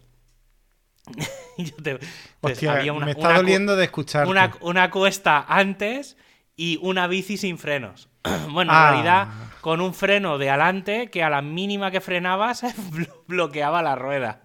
Y 1.58 1.64
yo 1.72 1.76
te- 1.78 1.90
entonces, 1.92 2.10
Hostia, 2.42 2.74
había 2.74 2.94
una- 2.94 3.06
me 3.06 3.12
está 3.12 3.30
una 3.30 3.38
doliendo 3.38 3.76
de 3.76 3.86
escucharte. 3.86 4.30
una, 4.30 4.52
una 4.62 4.90
cuesta 4.92 5.46
antes 5.48 6.18
y 6.56 6.80
una 6.82 7.08
bici 7.08 7.38
sin 7.38 7.58
frenos. 7.58 8.10
bueno, 8.52 8.72
Ah. 8.74 8.88
en 8.88 8.94
realidad 8.94 9.28
con 9.62 9.82
un 9.82 9.94
freno 9.94 10.38
de 10.38 10.50
adelante 10.50 11.10
que 11.10 11.24
a 11.24 11.30
la 11.30 11.42
mínima 11.42 11.92
que 11.92 12.02
frenabas 12.02 12.64
blo- 12.92 13.14
bloqueaba 13.28 13.82
la 13.82 13.96
rueda. 13.96 14.42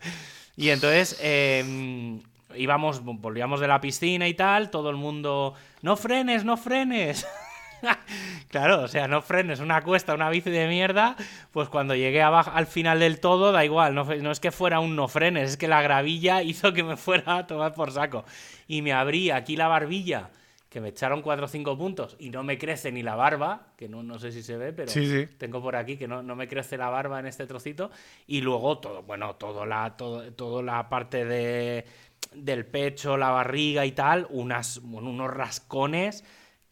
Y 0.57 0.69
entonces 0.71 1.19
eh, 1.23 2.21
íbamos, 2.55 3.03
volvíamos 3.03 3.61
de 3.61 3.69
la 3.69 3.81
piscina 3.81 4.29
y 4.29 4.35
tal, 4.35 4.71
todo 4.71 4.91
el 4.91 4.97
mundo, 4.97 5.55
no 5.81 5.97
frenes, 5.97 6.45
no 6.45 6.57
frenes. 6.57 7.27
Claro, 8.49 8.83
o 8.83 8.89
sea, 8.89 9.09
no 9.09 9.23
frenes 9.23 9.61
una 9.61 9.81
cuesta, 9.81 10.13
una 10.15 10.29
bici 10.29 10.51
de 10.51 10.69
mierda, 10.69 11.17
pues 11.53 11.71
cuando 11.71 11.95
llegué 11.95 12.21
abajo, 12.23 12.51
al 12.53 12.67
final 12.67 13.01
del 13.01 13.19
todo, 13.19 13.51
da 13.51 13.65
igual, 13.65 13.95
no, 13.95 14.31
es 14.31 14.41
que 14.41 14.51
fuera 14.51 14.79
un 14.79 14.95
no 14.95 15.09
frenes, 15.09 15.51
es 15.53 15.57
que 15.57 15.69
la 15.69 15.81
gravilla 15.81 16.43
hizo 16.43 16.75
que 16.75 16.83
me 16.83 16.99
fuera 16.99 17.39
a 17.39 17.47
tomar 17.47 17.73
por 17.73 17.93
saco. 17.93 18.27
Y 18.69 18.83
me 18.83 18.93
abrí 18.93 19.31
aquí 19.31 19.57
la 19.57 19.69
barbilla, 19.69 20.29
que 20.69 20.83
me 20.83 20.91
echaron 20.91 21.23
4 21.23 21.47
o 21.47 21.49
5 21.49 21.79
puntos, 21.79 22.15
y 22.19 22.29
no 22.29 22.43
me 22.43 22.59
crece 22.59 22.93
ni 22.93 23.03
la 23.03 23.15
barba, 23.15 23.69
que 23.77 23.89
no, 23.89 24.03
no 24.03 24.19
sé 24.19 24.33
si 24.33 24.43
se 24.43 24.59
ve, 24.59 24.75
pero 24.75 24.91
Sí, 24.91 25.07
sí. 25.07 25.27
tengo 25.39 25.63
por 25.63 25.75
aquí 25.75 25.97
que 25.97 26.07
no, 26.07 26.23
no 26.23 26.37
me 26.37 26.47
crece 26.47 26.77
la 26.77 26.91
barba 26.91 27.21
en 27.21 27.27
este 27.27 27.47
trocito, 27.47 27.91
y 28.27 28.43
luego 28.43 28.79
todo, 28.79 29.03
bueno, 29.03 29.35
todo 29.37 29.65
la, 29.65 29.97
todo, 29.97 30.31
toda 30.35 30.63
la 30.63 30.91
parte 30.91 31.25
de, 31.25 31.87
del 32.35 32.67
pecho, 32.67 33.17
la 33.17 33.31
barriga 33.31 33.87
y 33.87 33.93
tal, 33.93 34.27
unas, 34.29 34.81
bueno, 34.83 35.09
unos 35.09 35.31
rascones 35.33 36.23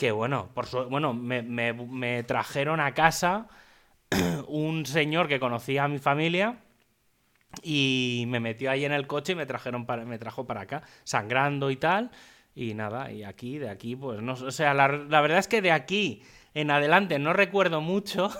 que 0.00 0.12
bueno, 0.12 0.48
por 0.54 0.66
su- 0.66 0.86
bueno, 0.88 1.12
me, 1.14 1.42
me- 1.42 2.22
trajeron 2.24 2.80
a 2.80 2.94
casa 2.94 3.48
un 4.48 4.86
señor 4.86 5.28
que 5.28 5.40
conocía 5.40 5.84
a 5.84 5.88
mi 5.88 5.98
familia 5.98 6.58
y 7.62 8.24
me 8.28 8.40
metió 8.40 8.70
ahí 8.70 8.84
en 8.84 8.92
el 8.92 9.06
coche 9.06 9.32
y 9.32 9.36
me 9.36 9.46
trajeron 9.46 9.86
para, 9.86 10.04
me 10.04 10.18
trajo 10.18 10.46
para 10.46 10.62
acá, 10.62 10.82
sangrando 11.04 11.70
y 11.70 11.76
tal. 11.76 12.10
Y 12.54 12.74
nada, 12.74 13.12
y 13.12 13.22
aquí, 13.24 13.58
de 13.58 13.68
aquí, 13.70 13.96
pues 13.96 14.20
no, 14.22 14.32
o 14.34 14.50
sea, 14.50 14.74
la, 14.74 14.88
la 14.88 15.20
verdad 15.20 15.38
es 15.38 15.48
que 15.48 15.62
de 15.62 15.72
aquí 15.72 16.22
en 16.54 16.70
adelante 16.70 17.18
no 17.18 17.32
recuerdo 17.32 17.80
mucho, 17.80 18.30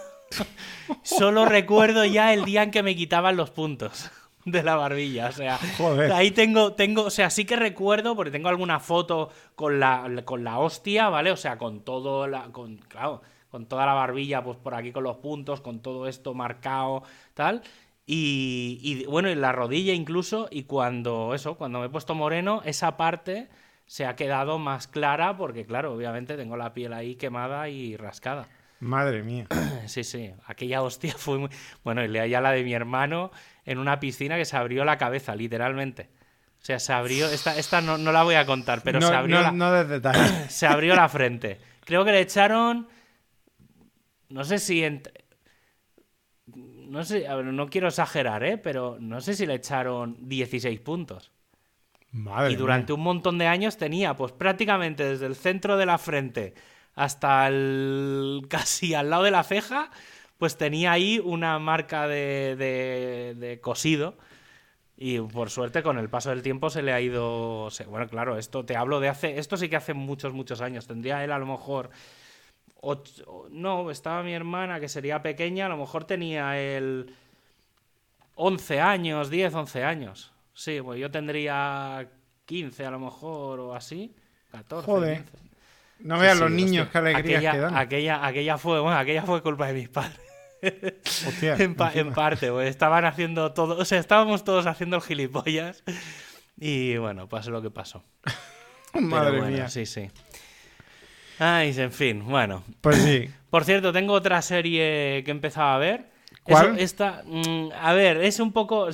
solo 1.02 1.44
recuerdo 1.46 2.04
ya 2.04 2.32
el 2.34 2.44
día 2.44 2.62
en 2.62 2.70
que 2.70 2.82
me 2.82 2.96
quitaban 2.96 3.36
los 3.36 3.50
puntos 3.50 4.10
de 4.44 4.62
la 4.62 4.76
barbilla, 4.76 5.28
o 5.28 5.32
sea, 5.32 5.58
Joder. 5.76 6.12
ahí 6.12 6.30
tengo, 6.30 6.72
tengo, 6.72 7.04
o 7.04 7.10
sea, 7.10 7.30
sí 7.30 7.44
que 7.44 7.56
recuerdo, 7.56 8.16
porque 8.16 8.30
tengo 8.30 8.48
alguna 8.48 8.80
foto 8.80 9.30
con 9.54 9.80
la, 9.80 10.22
con 10.24 10.44
la 10.44 10.58
hostia, 10.58 11.08
¿vale? 11.08 11.30
O 11.30 11.36
sea, 11.36 11.58
con 11.58 11.80
todo 11.80 12.26
la, 12.26 12.44
con, 12.52 12.78
claro, 12.78 13.22
con 13.50 13.66
toda 13.66 13.84
la 13.86 13.94
barbilla, 13.94 14.42
pues 14.42 14.56
por 14.56 14.74
aquí 14.74 14.92
con 14.92 15.04
los 15.04 15.16
puntos, 15.16 15.60
con 15.60 15.80
todo 15.80 16.06
esto 16.06 16.34
marcado, 16.34 17.02
tal. 17.34 17.62
Y, 18.06 18.78
y, 18.82 19.04
bueno, 19.06 19.30
y 19.30 19.34
la 19.34 19.52
rodilla 19.52 19.92
incluso, 19.92 20.48
y 20.50 20.64
cuando 20.64 21.34
eso, 21.34 21.56
cuando 21.56 21.80
me 21.80 21.86
he 21.86 21.90
puesto 21.90 22.14
moreno, 22.14 22.62
esa 22.64 22.96
parte 22.96 23.48
se 23.86 24.06
ha 24.06 24.16
quedado 24.16 24.58
más 24.58 24.86
clara, 24.86 25.36
porque 25.36 25.66
claro, 25.66 25.92
obviamente 25.94 26.36
tengo 26.36 26.56
la 26.56 26.72
piel 26.72 26.92
ahí 26.92 27.16
quemada 27.16 27.68
y 27.68 27.96
rascada. 27.96 28.48
Madre 28.80 29.22
mía. 29.22 29.46
Sí, 29.86 30.04
sí, 30.04 30.30
aquella 30.46 30.82
hostia 30.82 31.14
fue 31.16 31.38
muy... 31.38 31.50
Bueno, 31.82 32.04
y 32.04 32.30
ya 32.30 32.40
la 32.40 32.52
de 32.52 32.62
mi 32.62 32.72
hermano 32.72 33.32
en 33.70 33.78
una 33.78 34.00
piscina 34.00 34.36
que 34.36 34.44
se 34.44 34.56
abrió 34.56 34.84
la 34.84 34.98
cabeza, 34.98 35.36
literalmente. 35.36 36.10
O 36.60 36.64
sea, 36.64 36.80
se 36.80 36.92
abrió... 36.92 37.28
Esta, 37.28 37.56
esta 37.56 37.80
no, 37.80 37.98
no 37.98 38.10
la 38.10 38.24
voy 38.24 38.34
a 38.34 38.44
contar, 38.44 38.82
pero 38.82 38.98
no, 38.98 39.06
se 39.06 39.14
abrió 39.14 39.36
no, 39.36 39.42
la... 39.42 39.52
no 39.52 39.72
des 39.72 39.88
detalles. 39.88 40.30
Se 40.52 40.66
abrió 40.66 40.96
la 40.96 41.08
frente. 41.08 41.60
Creo 41.84 42.04
que 42.04 42.10
le 42.10 42.20
echaron... 42.20 42.88
No 44.28 44.42
sé 44.42 44.58
si... 44.58 44.84
No 46.46 47.04
sé, 47.04 47.28
a 47.28 47.36
ver, 47.36 47.44
no 47.44 47.68
quiero 47.68 47.86
exagerar, 47.86 48.42
¿eh? 48.42 48.58
Pero 48.58 48.96
no 48.98 49.20
sé 49.20 49.34
si 49.34 49.46
le 49.46 49.54
echaron 49.54 50.16
16 50.28 50.80
puntos. 50.80 51.30
Madre 52.10 52.50
Y 52.50 52.56
durante 52.56 52.92
mía. 52.92 52.98
un 52.98 53.04
montón 53.04 53.38
de 53.38 53.46
años 53.46 53.76
tenía, 53.76 54.16
pues 54.16 54.32
prácticamente 54.32 55.04
desde 55.04 55.26
el 55.26 55.36
centro 55.36 55.76
de 55.76 55.86
la 55.86 55.96
frente 55.96 56.54
hasta 56.94 57.46
el 57.46 58.42
casi 58.50 58.94
al 58.94 59.10
lado 59.10 59.22
de 59.22 59.30
la 59.30 59.44
ceja, 59.44 59.90
pues 60.40 60.56
tenía 60.56 60.90
ahí 60.90 61.20
una 61.22 61.56
marca 61.60 62.08
de, 62.08 62.56
de- 62.56 63.34
de 63.36 63.60
cosido. 63.60 64.16
Y 64.96 65.18
por 65.20 65.48
suerte, 65.50 65.82
con 65.82 65.96
el 65.98 66.10
paso 66.10 66.30
del 66.30 66.42
tiempo 66.42 66.68
se 66.68 66.82
le 66.82 66.92
ha 66.92 67.00
ido. 67.00 67.68
Bueno, 67.88 68.08
claro, 68.08 68.36
esto 68.36 68.64
te 68.64 68.76
hablo 68.76 68.98
de 69.00 69.08
hace. 69.08 69.38
Esto 69.38 69.56
sí 69.56 69.68
que 69.68 69.76
hace 69.76 69.94
muchos, 69.94 70.32
muchos 70.32 70.60
años. 70.60 70.86
Tendría 70.86 71.22
él 71.24 71.30
a 71.32 71.38
lo 71.38 71.46
mejor. 71.46 71.90
ocho- 72.82 73.46
no, 73.50 73.90
estaba 73.90 74.22
mi 74.22 74.32
hermana, 74.34 74.80
que 74.80 74.88
sería 74.88 75.22
pequeña, 75.22 75.66
a 75.66 75.68
lo 75.68 75.76
mejor 75.76 76.04
tenía 76.04 76.58
él 76.58 77.14
11 78.34 78.80
años, 78.80 79.30
10, 79.30 79.54
11 79.54 79.84
años. 79.84 80.32
Sí, 80.54 80.80
pues 80.82 80.98
yo 81.00 81.10
tendría 81.10 82.08
15 82.46 82.84
a 82.86 82.90
lo 82.90 82.98
mejor 82.98 83.60
o 83.60 83.74
así. 83.74 84.14
14. 84.52 84.86
Joder, 84.86 85.16
15. 85.24 85.38
No 86.00 86.18
Sí, 86.18 86.26
sí, 86.32 86.40
los 86.40 86.50
niños 86.50 86.86
hostia, 86.86 86.92
qué 86.92 86.98
alegrías 87.08 87.38
aquella, 87.38 87.52
que 87.52 87.58
dan. 87.58 87.76
Aquella, 87.76 88.26
aquella 88.26 88.58
fue, 88.58 88.80
bueno, 88.80 88.98
aquella 88.98 89.22
fue 89.22 89.42
culpa 89.42 89.66
de 89.66 89.74
mis 89.74 89.88
padres. 89.90 90.18
Hostia, 91.26 91.56
en, 91.58 91.74
pa- 91.74 91.92
en 91.94 92.12
parte, 92.12 92.50
pues 92.50 92.68
estaban 92.68 93.04
haciendo 93.04 93.52
todo, 93.52 93.76
o 93.78 93.84
sea, 93.84 93.98
estábamos 93.98 94.44
todos 94.44 94.66
haciendo 94.66 94.96
el 94.96 95.02
gilipollas. 95.02 95.82
Y 96.58 96.96
bueno, 96.98 97.28
pasó 97.28 97.50
lo 97.50 97.62
que 97.62 97.70
pasó. 97.70 98.04
Madre 98.94 99.38
bueno, 99.38 99.56
mía. 99.56 99.68
Sí, 99.68 99.86
sí. 99.86 100.08
Ay, 101.38 101.74
en 101.78 101.92
fin, 101.92 102.24
bueno. 102.26 102.64
Pues 102.80 102.96
sí. 102.96 103.30
Por 103.50 103.64
cierto, 103.64 103.92
tengo 103.92 104.12
otra 104.12 104.42
serie 104.42 105.22
que 105.24 105.30
he 105.30 105.32
empezado 105.32 105.68
a 105.70 105.78
ver. 105.78 106.10
¿Cuál? 106.42 106.66
Eso- 106.72 106.76
esta, 106.78 107.22
mm, 107.26 107.70
a 107.80 107.92
ver, 107.94 108.18
es 108.18 108.40
un 108.40 108.52
poco. 108.52 108.88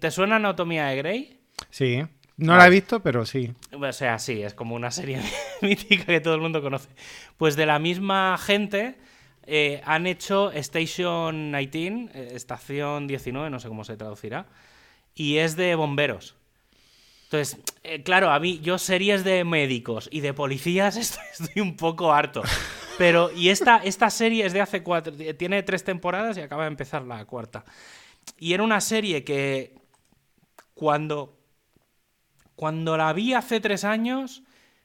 ¿Te 0.00 0.10
suena 0.10 0.36
Anatomía 0.36 0.86
de 0.86 0.96
Grey? 0.96 1.40
Sí. 1.70 2.02
No 2.38 2.56
la 2.56 2.66
he 2.66 2.70
visto, 2.70 3.00
pero 3.02 3.26
sí. 3.26 3.52
O 3.72 3.92
sea, 3.92 4.18
sí, 4.18 4.42
es 4.42 4.54
como 4.54 4.74
una 4.74 4.90
serie 4.90 5.20
mítica 5.62 6.06
que 6.06 6.20
todo 6.20 6.34
el 6.34 6.40
mundo 6.40 6.62
conoce. 6.62 6.88
Pues 7.36 7.56
de 7.56 7.66
la 7.66 7.78
misma 7.78 8.36
gente 8.38 8.96
eh, 9.46 9.82
han 9.84 10.06
hecho 10.06 10.50
Station 10.52 11.52
19, 11.52 12.10
eh, 12.14 12.32
Estación 12.34 13.06
19, 13.06 13.50
no 13.50 13.60
sé 13.60 13.68
cómo 13.68 13.84
se 13.84 13.96
traducirá, 13.96 14.46
y 15.14 15.38
es 15.38 15.56
de 15.56 15.74
bomberos. 15.74 16.36
Entonces, 17.24 17.58
eh, 17.82 18.02
claro, 18.02 18.30
a 18.30 18.38
mí, 18.38 18.60
yo 18.60 18.78
series 18.78 19.24
de 19.24 19.44
médicos 19.44 20.08
y 20.12 20.20
de 20.20 20.34
policías 20.34 20.96
estoy, 20.96 21.62
un 21.62 21.76
poco 21.76 22.12
harto. 22.12 22.42
Pero, 22.98 23.30
y 23.32 23.48
esta, 23.48 23.78
esta 23.78 24.10
serie 24.10 24.44
es 24.44 24.52
de 24.52 24.60
hace 24.60 24.82
cuatro, 24.82 25.12
tiene 25.36 25.62
tres 25.62 25.82
temporadas 25.82 26.36
y 26.36 26.40
acaba 26.40 26.64
de 26.64 26.68
empezar 26.68 27.02
la 27.02 27.24
cuarta. 27.24 27.64
Y 28.38 28.52
era 28.52 28.62
una 28.62 28.80
serie 28.80 29.24
que 29.24 29.74
cuando 30.74 31.42
cuando 32.62 32.96
la 32.96 33.12
vi 33.12 33.34
hace 33.34 33.58
tres 33.58 33.82
años, 33.82 34.44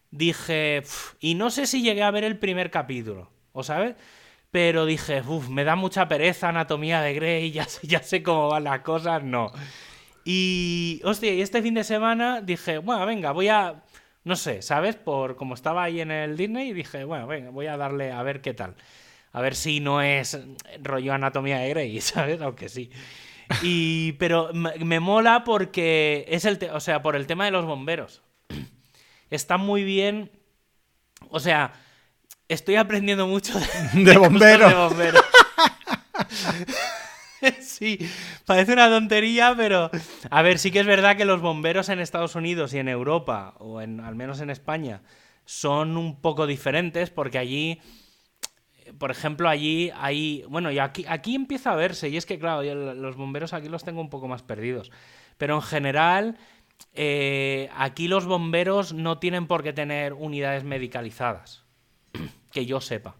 dije, 0.09 0.81
y 1.19 1.35
no 1.35 1.51
sé 1.51 1.67
si 1.67 1.83
llegué 1.83 2.01
a 2.01 2.09
ver 2.09 2.23
el 2.23 2.39
primer 2.39 2.71
capítulo, 2.71 3.29
¿o 3.51 3.61
sabes? 3.61 3.95
Pero 4.57 4.87
dije, 4.87 5.21
uff, 5.21 5.49
me 5.49 5.63
da 5.63 5.75
mucha 5.75 6.07
pereza 6.07 6.49
anatomía 6.49 6.99
de 7.01 7.13
Grey, 7.13 7.51
ya 7.57 7.65
sé, 7.65 7.85
ya 7.85 8.01
sé 8.01 8.23
cómo 8.23 8.47
van 8.49 8.63
las 8.63 8.79
cosas, 8.79 9.21
no. 9.23 9.51
Y, 10.25 10.99
hostia, 11.03 11.31
y 11.31 11.43
este 11.43 11.61
fin 11.61 11.75
de 11.75 11.83
semana 11.83 12.41
dije, 12.41 12.79
bueno, 12.79 13.05
venga, 13.05 13.33
voy 13.33 13.49
a, 13.49 13.83
no 14.23 14.35
sé, 14.35 14.63
¿sabes? 14.63 14.95
Por 14.95 15.35
como 15.35 15.53
estaba 15.53 15.83
ahí 15.83 16.01
en 16.01 16.09
el 16.09 16.35
Disney, 16.35 16.73
dije, 16.73 17.03
bueno, 17.03 17.27
venga, 17.27 17.51
voy 17.51 17.67
a 17.67 17.77
darle 17.77 18.11
a 18.11 18.23
ver 18.23 18.41
qué 18.41 18.55
tal. 18.55 18.73
A 19.31 19.41
ver 19.41 19.53
si 19.53 19.79
no 19.79 20.01
es 20.01 20.39
rollo 20.81 21.13
anatomía 21.13 21.59
de 21.59 21.69
Grey, 21.69 22.01
¿sabes? 22.01 22.41
Aunque 22.41 22.67
sí. 22.67 22.89
Y, 23.61 24.13
pero 24.13 24.49
me, 24.53 24.99
mola 24.99 25.43
porque 25.43 26.25
es 26.29 26.45
el, 26.45 26.57
o 26.73 26.79
sea, 26.79 27.03
por 27.03 27.15
el 27.15 27.27
tema 27.27 27.45
de 27.45 27.51
los 27.51 27.65
bomberos. 27.65 28.23
Está 29.29 29.57
muy 29.57 29.83
bien, 29.83 30.31
o 31.29 31.39
sea, 31.39 31.73
estoy 32.47 32.75
aprendiendo 32.75 33.27
mucho 33.27 33.59
de, 33.59 33.65
De 34.03 35.13
sí, 37.61 37.99
parece 38.45 38.73
una 38.73 38.89
tontería, 38.89 39.53
pero 39.55 39.91
a 40.29 40.41
ver, 40.41 40.59
sí 40.59 40.71
que 40.71 40.79
es 40.79 40.85
verdad 40.85 41.17
que 41.17 41.25
los 41.25 41.41
bomberos 41.41 41.89
en 41.89 41.99
Estados 41.99 42.35
Unidos 42.35 42.73
y 42.73 42.79
en 42.79 42.87
Europa, 42.87 43.53
o 43.59 43.81
en, 43.81 43.99
al 43.99 44.15
menos 44.15 44.41
en 44.41 44.49
España, 44.49 45.01
son 45.45 45.97
un 45.97 46.19
poco 46.19 46.47
diferentes 46.47 47.09
porque 47.09 47.37
allí, 47.37 47.79
por 48.97 49.11
ejemplo, 49.11 49.49
allí 49.49 49.91
hay, 49.95 50.43
bueno, 50.49 50.71
y 50.71 50.79
aquí, 50.79 51.05
aquí 51.07 51.35
empieza 51.35 51.73
a 51.73 51.75
verse, 51.75 52.09
y 52.09 52.17
es 52.17 52.25
que 52.25 52.39
claro, 52.39 52.63
los 52.93 53.15
bomberos 53.15 53.53
aquí 53.53 53.69
los 53.69 53.83
tengo 53.83 54.01
un 54.01 54.09
poco 54.09 54.27
más 54.27 54.43
perdidos, 54.43 54.91
pero 55.37 55.55
en 55.55 55.61
general... 55.61 56.37
Eh, 56.93 57.71
aquí 57.75 58.07
los 58.07 58.27
bomberos 58.27 58.93
no 58.93 59.17
tienen 59.17 59.47
por 59.47 59.63
qué 59.63 59.73
tener 59.73 60.13
unidades 60.13 60.63
medicalizadas, 60.63 61.65
que 62.51 62.65
yo 62.65 62.81
sepa. 62.81 63.15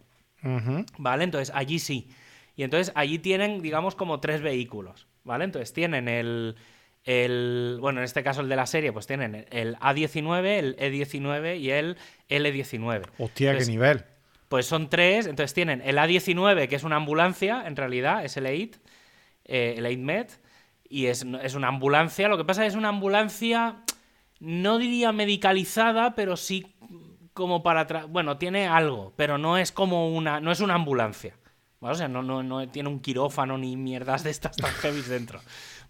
¿Vale? 0.98 1.24
Entonces, 1.24 1.54
allí 1.54 1.80
sí. 1.80 2.10
Y 2.56 2.64
entonces 2.64 2.92
allí 2.96 3.20
tienen, 3.20 3.62
digamos, 3.62 3.96
como 3.96 4.20
tres 4.20 4.42
vehículos, 4.42 5.08
¿vale? 5.24 5.46
Entonces 5.46 5.74
tienen 5.74 6.08
el, 6.08 6.56
el, 7.04 7.78
bueno, 7.80 8.00
en 8.00 8.06
este 8.06 8.24
caso 8.24 8.42
el 8.42 8.50
de 8.50 8.56
la 8.56 8.66
serie, 8.66 8.92
pues 8.92 9.06
tienen 9.06 9.46
el 9.52 9.76
A19, 9.78 10.46
el 10.46 10.76
E19 10.78 11.60
y 11.60 11.70
el 11.70 11.98
L19. 12.30 13.04
Hostia, 13.20 13.58
qué 13.58 13.66
nivel. 13.66 14.04
Pues 14.50 14.66
son 14.66 14.90
tres, 14.90 15.28
entonces 15.28 15.54
tienen 15.54 15.82
el 15.86 15.98
A19, 15.98 16.68
que 16.68 16.76
es 16.76 16.84
una 16.84 16.96
ambulancia, 16.96 17.64
en 17.68 17.76
realidad, 17.76 18.26
es 18.26 18.38
el 18.38 18.46
EIT, 18.46 18.78
eh, 19.46 19.76
el 19.78 19.86
EIT-MED, 19.86 20.28
y 20.90 21.08
es, 21.08 21.26
es, 21.44 21.54
una 21.54 21.68
ambulancia, 21.68 22.28
lo 22.28 22.38
que 22.38 22.46
pasa 22.46 22.62
es 22.62 22.66
que 22.66 22.70
es 22.70 22.78
una 22.78 22.90
ambulancia, 22.90 23.84
no 24.40 24.78
diría 24.78 25.12
medicalizada, 25.12 26.16
pero 26.16 26.38
sí 26.38 26.77
como 27.38 27.62
para... 27.62 27.86
Bueno, 28.08 28.38
tiene 28.40 28.68
algo, 28.68 29.14
pero 29.16 29.38
no 29.38 29.60
es 29.60 29.72
como 29.72 30.10
una, 30.10 30.40
no 30.40 30.52
es 30.52 30.60
una 30.60 30.74
ambulancia. 30.74 31.38
O 31.80 31.94
sea, 31.94 32.08
no, 32.08 32.24
no, 32.24 32.42
no, 32.42 32.68
tiene 32.70 32.90
un 32.90 33.00
quirófano 33.00 33.60
ni 33.60 33.78
mierdas 33.78 34.24
de 34.24 34.32
estas 34.32 34.56
tan 34.58 34.72
heavy 34.72 35.02
dentro. 35.04 35.40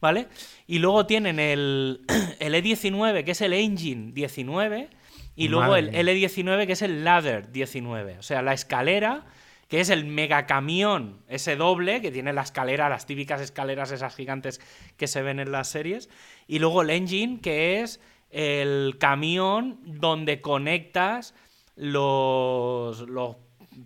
¿Vale? 0.02 0.28
Y 0.68 0.80
luego 0.80 1.06
tienen 1.06 1.40
el, 1.40 2.02
el 2.40 2.54
E19, 2.54 3.24
que 3.24 3.32
es 3.32 3.40
el 3.40 3.54
Engine 3.54 4.12
19, 4.12 4.90
y 5.38 5.48
luego 5.48 5.78
el 5.78 5.92
L19, 5.94 6.66
que 6.66 6.74
es 6.74 6.82
el 6.82 7.06
Ladder 7.06 7.50
19. 7.52 8.18
O 8.18 8.24
sea, 8.24 8.42
la 8.42 8.52
escalera, 8.52 9.26
que 9.70 9.80
es 9.80 9.90
el 9.90 10.04
megacamión, 10.04 11.22
ese 11.30 11.56
doble, 11.56 12.02
que 12.02 12.12
tiene 12.12 12.34
la 12.34 12.42
escalera, 12.42 12.90
las 12.90 13.06
típicas 13.06 13.40
escaleras 13.40 13.92
esas 13.92 14.16
gigantes 14.16 14.60
que 14.98 15.08
se 15.08 15.22
ven 15.22 15.40
en 15.40 15.54
las 15.54 15.70
series. 15.70 16.10
Y 16.46 16.60
luego 16.60 16.82
el 16.82 16.90
Engine, 16.90 17.40
que 17.40 17.82
es 17.82 18.02
el 18.30 18.98
camión 19.00 19.80
donde 19.84 20.42
conectas 20.42 21.34
los, 21.76 23.02
los 23.08 23.38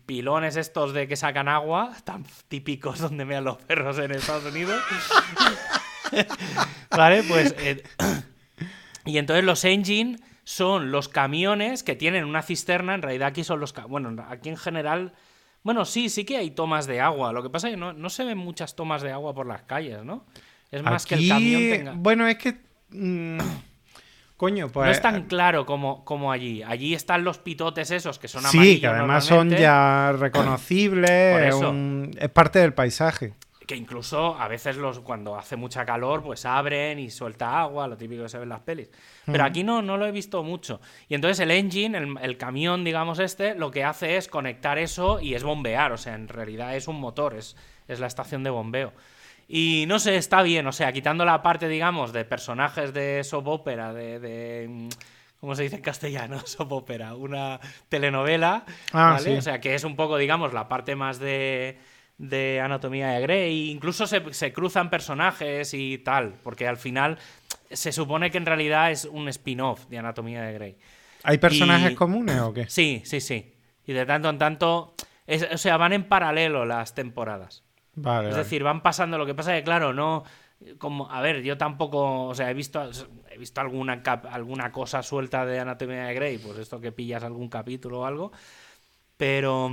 pilones 0.06 0.56
estos 0.56 0.94
de 0.94 1.08
que 1.08 1.16
sacan 1.16 1.48
agua, 1.48 1.96
tan 2.04 2.26
típicos 2.48 3.00
donde 3.00 3.26
vean 3.26 3.44
los 3.44 3.58
perros 3.58 4.00
en 4.00 4.12
Estados 4.12 4.46
Unidos. 4.46 4.82
vale, 6.90 7.24
pues... 7.24 7.56
Eh, 7.60 7.84
y 9.06 9.18
entonces 9.18 9.44
los 9.44 9.64
engine 9.66 10.18
son 10.44 10.92
los 10.92 11.08
camiones 11.08 11.84
que 11.84 11.96
tienen 11.96 12.26
una 12.26 12.42
cisterna, 12.42 12.96
en 12.96 13.02
realidad 13.02 13.30
aquí 13.30 13.44
son 13.44 13.60
los... 13.60 13.74
Bueno, 13.88 14.24
aquí 14.30 14.50
en 14.50 14.58
general... 14.58 15.14
Bueno, 15.64 15.86
sí, 15.86 16.10
sí 16.10 16.26
que 16.26 16.38
hay 16.38 16.52
tomas 16.52 16.88
de 16.88 17.00
agua. 17.00 17.32
Lo 17.34 17.44
que 17.44 17.52
pasa 17.52 17.68
es 17.68 17.76
que 17.76 17.80
no, 17.80 18.10
se 18.10 18.24
ven 18.24 18.38
muchas 18.38 18.76
tomas 18.76 19.04
de 19.04 19.12
agua 19.12 19.36
por 19.36 19.46
las 19.46 19.62
calles, 19.62 20.04
¿no? 20.04 20.26
Es 20.72 20.82
más 20.82 21.06
que 21.06 21.16
el 21.16 21.28
camión 21.28 21.62
tenga... 21.70 21.94
Bueno, 21.96 22.28
es 22.28 22.38
que... 22.38 22.58
Coño, 24.42 24.70
pues. 24.70 24.88
No 24.88 24.92
es 24.92 25.02
tan 25.04 25.26
claro 25.28 25.68
como, 25.68 26.04
como 26.04 26.32
allí. 26.32 26.64
Allí 26.64 26.96
están 26.96 27.24
los 27.24 27.38
pitotes 27.38 27.92
esos 27.92 28.18
que 28.18 28.28
son 28.28 28.44
amarillos. 28.44 28.74
Sí, 28.74 28.82
que 28.82 28.88
además 28.88 29.24
son 29.24 29.52
ya 29.52 30.14
reconocibles. 30.18 31.54
Es 32.18 32.30
parte 32.30 32.58
del 32.58 32.74
paisaje. 32.74 33.36
Que 33.68 33.76
incluso 33.76 34.36
a 34.40 34.48
veces 34.48 34.78
los 34.78 35.02
cuando 35.02 35.38
hace 35.38 35.58
mucha 35.58 35.86
calor, 35.86 36.24
pues 36.24 36.44
abren 36.48 36.98
y 36.98 37.12
suelta 37.12 37.62
agua, 37.62 37.88
lo 37.88 37.96
típico 37.96 38.24
que 38.24 38.30
se 38.30 38.40
ve 38.40 38.44
en 38.46 38.50
las 38.50 38.62
pelis. 38.62 38.90
Pero 39.28 39.44
aquí 39.44 39.64
no, 39.64 39.84
no 39.84 39.96
lo 39.96 40.08
he 40.08 40.12
visto 40.12 40.42
mucho. 40.42 40.82
Y 41.08 41.14
entonces 41.14 41.40
el 41.40 41.52
engine, 41.52 41.96
el, 41.96 42.18
el, 42.20 42.38
camión, 42.38 42.84
digamos 42.84 43.20
este, 43.20 43.54
lo 43.54 43.70
que 43.70 43.84
hace 43.84 44.18
es 44.18 44.28
conectar 44.28 44.80
eso 44.80 45.20
y 45.22 45.36
es 45.36 45.44
bombear. 45.44 45.92
O 45.92 45.98
sea, 45.98 46.16
en 46.16 46.28
realidad 46.28 46.76
es 46.76 46.88
un 46.88 47.00
motor, 47.00 47.36
es, 47.36 47.56
es 47.88 48.00
la 48.00 48.08
estación 48.08 48.44
de 48.44 48.50
bombeo. 48.50 48.92
Y 49.54 49.84
no 49.86 50.00
sé, 50.00 50.16
está 50.16 50.44
bien, 50.44 50.66
o 50.66 50.72
sea, 50.72 50.94
quitando 50.94 51.26
la 51.26 51.42
parte, 51.42 51.68
digamos, 51.68 52.14
de 52.14 52.24
personajes 52.24 52.94
de 52.94 53.22
soap 53.26 53.50
opera, 53.50 53.92
de, 53.92 54.88
¿cómo 55.42 55.56
se 55.56 55.64
dice 55.64 55.76
en 55.76 55.82
castellano? 55.82 56.40
Soap 56.46 56.72
opera, 56.72 57.16
una 57.16 57.60
telenovela, 57.90 58.64
ah, 58.94 59.18
¿vale? 59.18 59.38
O 59.38 59.42
sea, 59.42 59.60
que 59.60 59.76
es 59.76 59.84
un 59.84 59.98
poco, 59.98 60.16
digamos, 60.16 60.54
la 60.54 60.70
parte 60.70 60.96
más 60.96 61.20
de, 61.20 61.78
de 62.18 62.62
Anatomía 62.62 63.10
de 63.10 63.20
Grey. 63.20 63.72
Incluso 63.72 64.08
se, 64.08 64.34
se, 64.34 64.54
cruzan 64.54 64.90
personajes 64.90 65.74
y 65.74 65.98
tal, 65.98 66.36
porque 66.44 66.66
al 66.66 66.78
final 66.78 67.18
se 67.70 67.92
supone 67.92 68.32
que 68.32 68.38
en 68.38 68.46
realidad 68.46 68.90
es 68.90 69.04
un 69.04 69.28
spin-off 69.28 69.86
de 69.88 69.98
Anatomía 69.98 70.44
de 70.44 70.54
Grey. 70.54 70.78
¿Hay 71.24 71.40
personajes 71.40 71.94
comunes 71.98 72.40
o 72.40 72.54
qué? 72.54 72.70
Sí, 72.70 73.02
sí, 73.04 73.20
sí. 73.20 73.54
Y 73.86 73.92
de 73.92 74.06
tanto 74.06 74.30
en 74.30 74.38
tanto, 74.38 74.96
o 75.52 75.58
sea, 75.58 75.76
van 75.76 75.92
en 75.92 76.06
paralelo 76.06 76.64
las 76.64 76.96
temporadas 76.96 77.66
es 77.96 78.36
decir, 78.36 78.64
van 78.64 78.82
pasando. 78.82 79.18
Lo 79.18 79.26
que 79.26 79.36
pasa 79.36 79.56
es 79.56 79.62
que, 79.62 79.66
claro, 79.66 79.94
no. 79.94 80.24
Como, 80.78 81.10
a 81.10 81.22
ver, 81.22 81.42
yo 81.42 81.58
tampoco. 81.58 82.28
O 82.28 82.36
sea, 82.36 82.50
he 82.50 82.54
visto, 82.54 82.90
he 83.30 83.38
visto 83.38 83.62
alguna, 83.62 84.02
alguna 84.32 84.72
cosa 84.72 85.02
suelta 85.04 85.46
de 85.46 85.60
Anatomía 85.60 86.06
de 86.06 86.14
Grey, 86.14 86.38
pues 86.38 86.58
esto 86.60 86.80
que 86.80 86.92
pillas 86.92 87.24
algún 87.24 87.50
capítulo 87.50 88.02
o 88.02 88.06
algo. 88.06 88.32
Pero. 89.18 89.72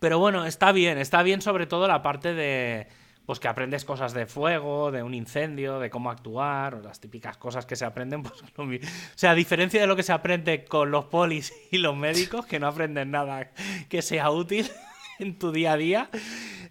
Pero 0.00 0.18
bueno, 0.18 0.44
está 0.44 0.72
bien. 0.72 0.98
Está 0.98 1.22
bien, 1.22 1.40
sobre 1.40 1.66
todo, 1.66 1.86
la 1.86 2.02
parte 2.02 2.34
de. 2.34 2.88
Pues 3.26 3.40
que 3.40 3.48
aprendes 3.48 3.86
cosas 3.86 4.12
de 4.12 4.26
fuego, 4.26 4.90
de 4.90 5.02
un 5.02 5.14
incendio, 5.14 5.78
de 5.78 5.88
cómo 5.88 6.10
actuar, 6.10 6.74
o 6.74 6.82
las 6.82 7.00
típicas 7.00 7.38
cosas 7.38 7.64
que 7.64 7.76
se 7.76 7.84
aprenden. 7.84 8.22
Pues, 8.54 8.82
o 8.82 8.88
sea, 9.14 9.30
a 9.30 9.34
diferencia 9.34 9.80
de 9.80 9.86
lo 9.86 9.96
que 9.96 10.02
se 10.02 10.12
aprende 10.12 10.64
con 10.64 10.90
los 10.90 11.06
polis 11.06 11.54
y 11.70 11.78
los 11.78 11.96
médicos, 11.96 12.44
que 12.44 12.58
no 12.58 12.66
aprenden 12.66 13.12
nada 13.12 13.50
que 13.88 14.02
sea 14.02 14.30
útil 14.30 14.70
en 15.18 15.38
tu 15.38 15.52
día 15.52 15.72
a 15.72 15.76
día. 15.76 16.10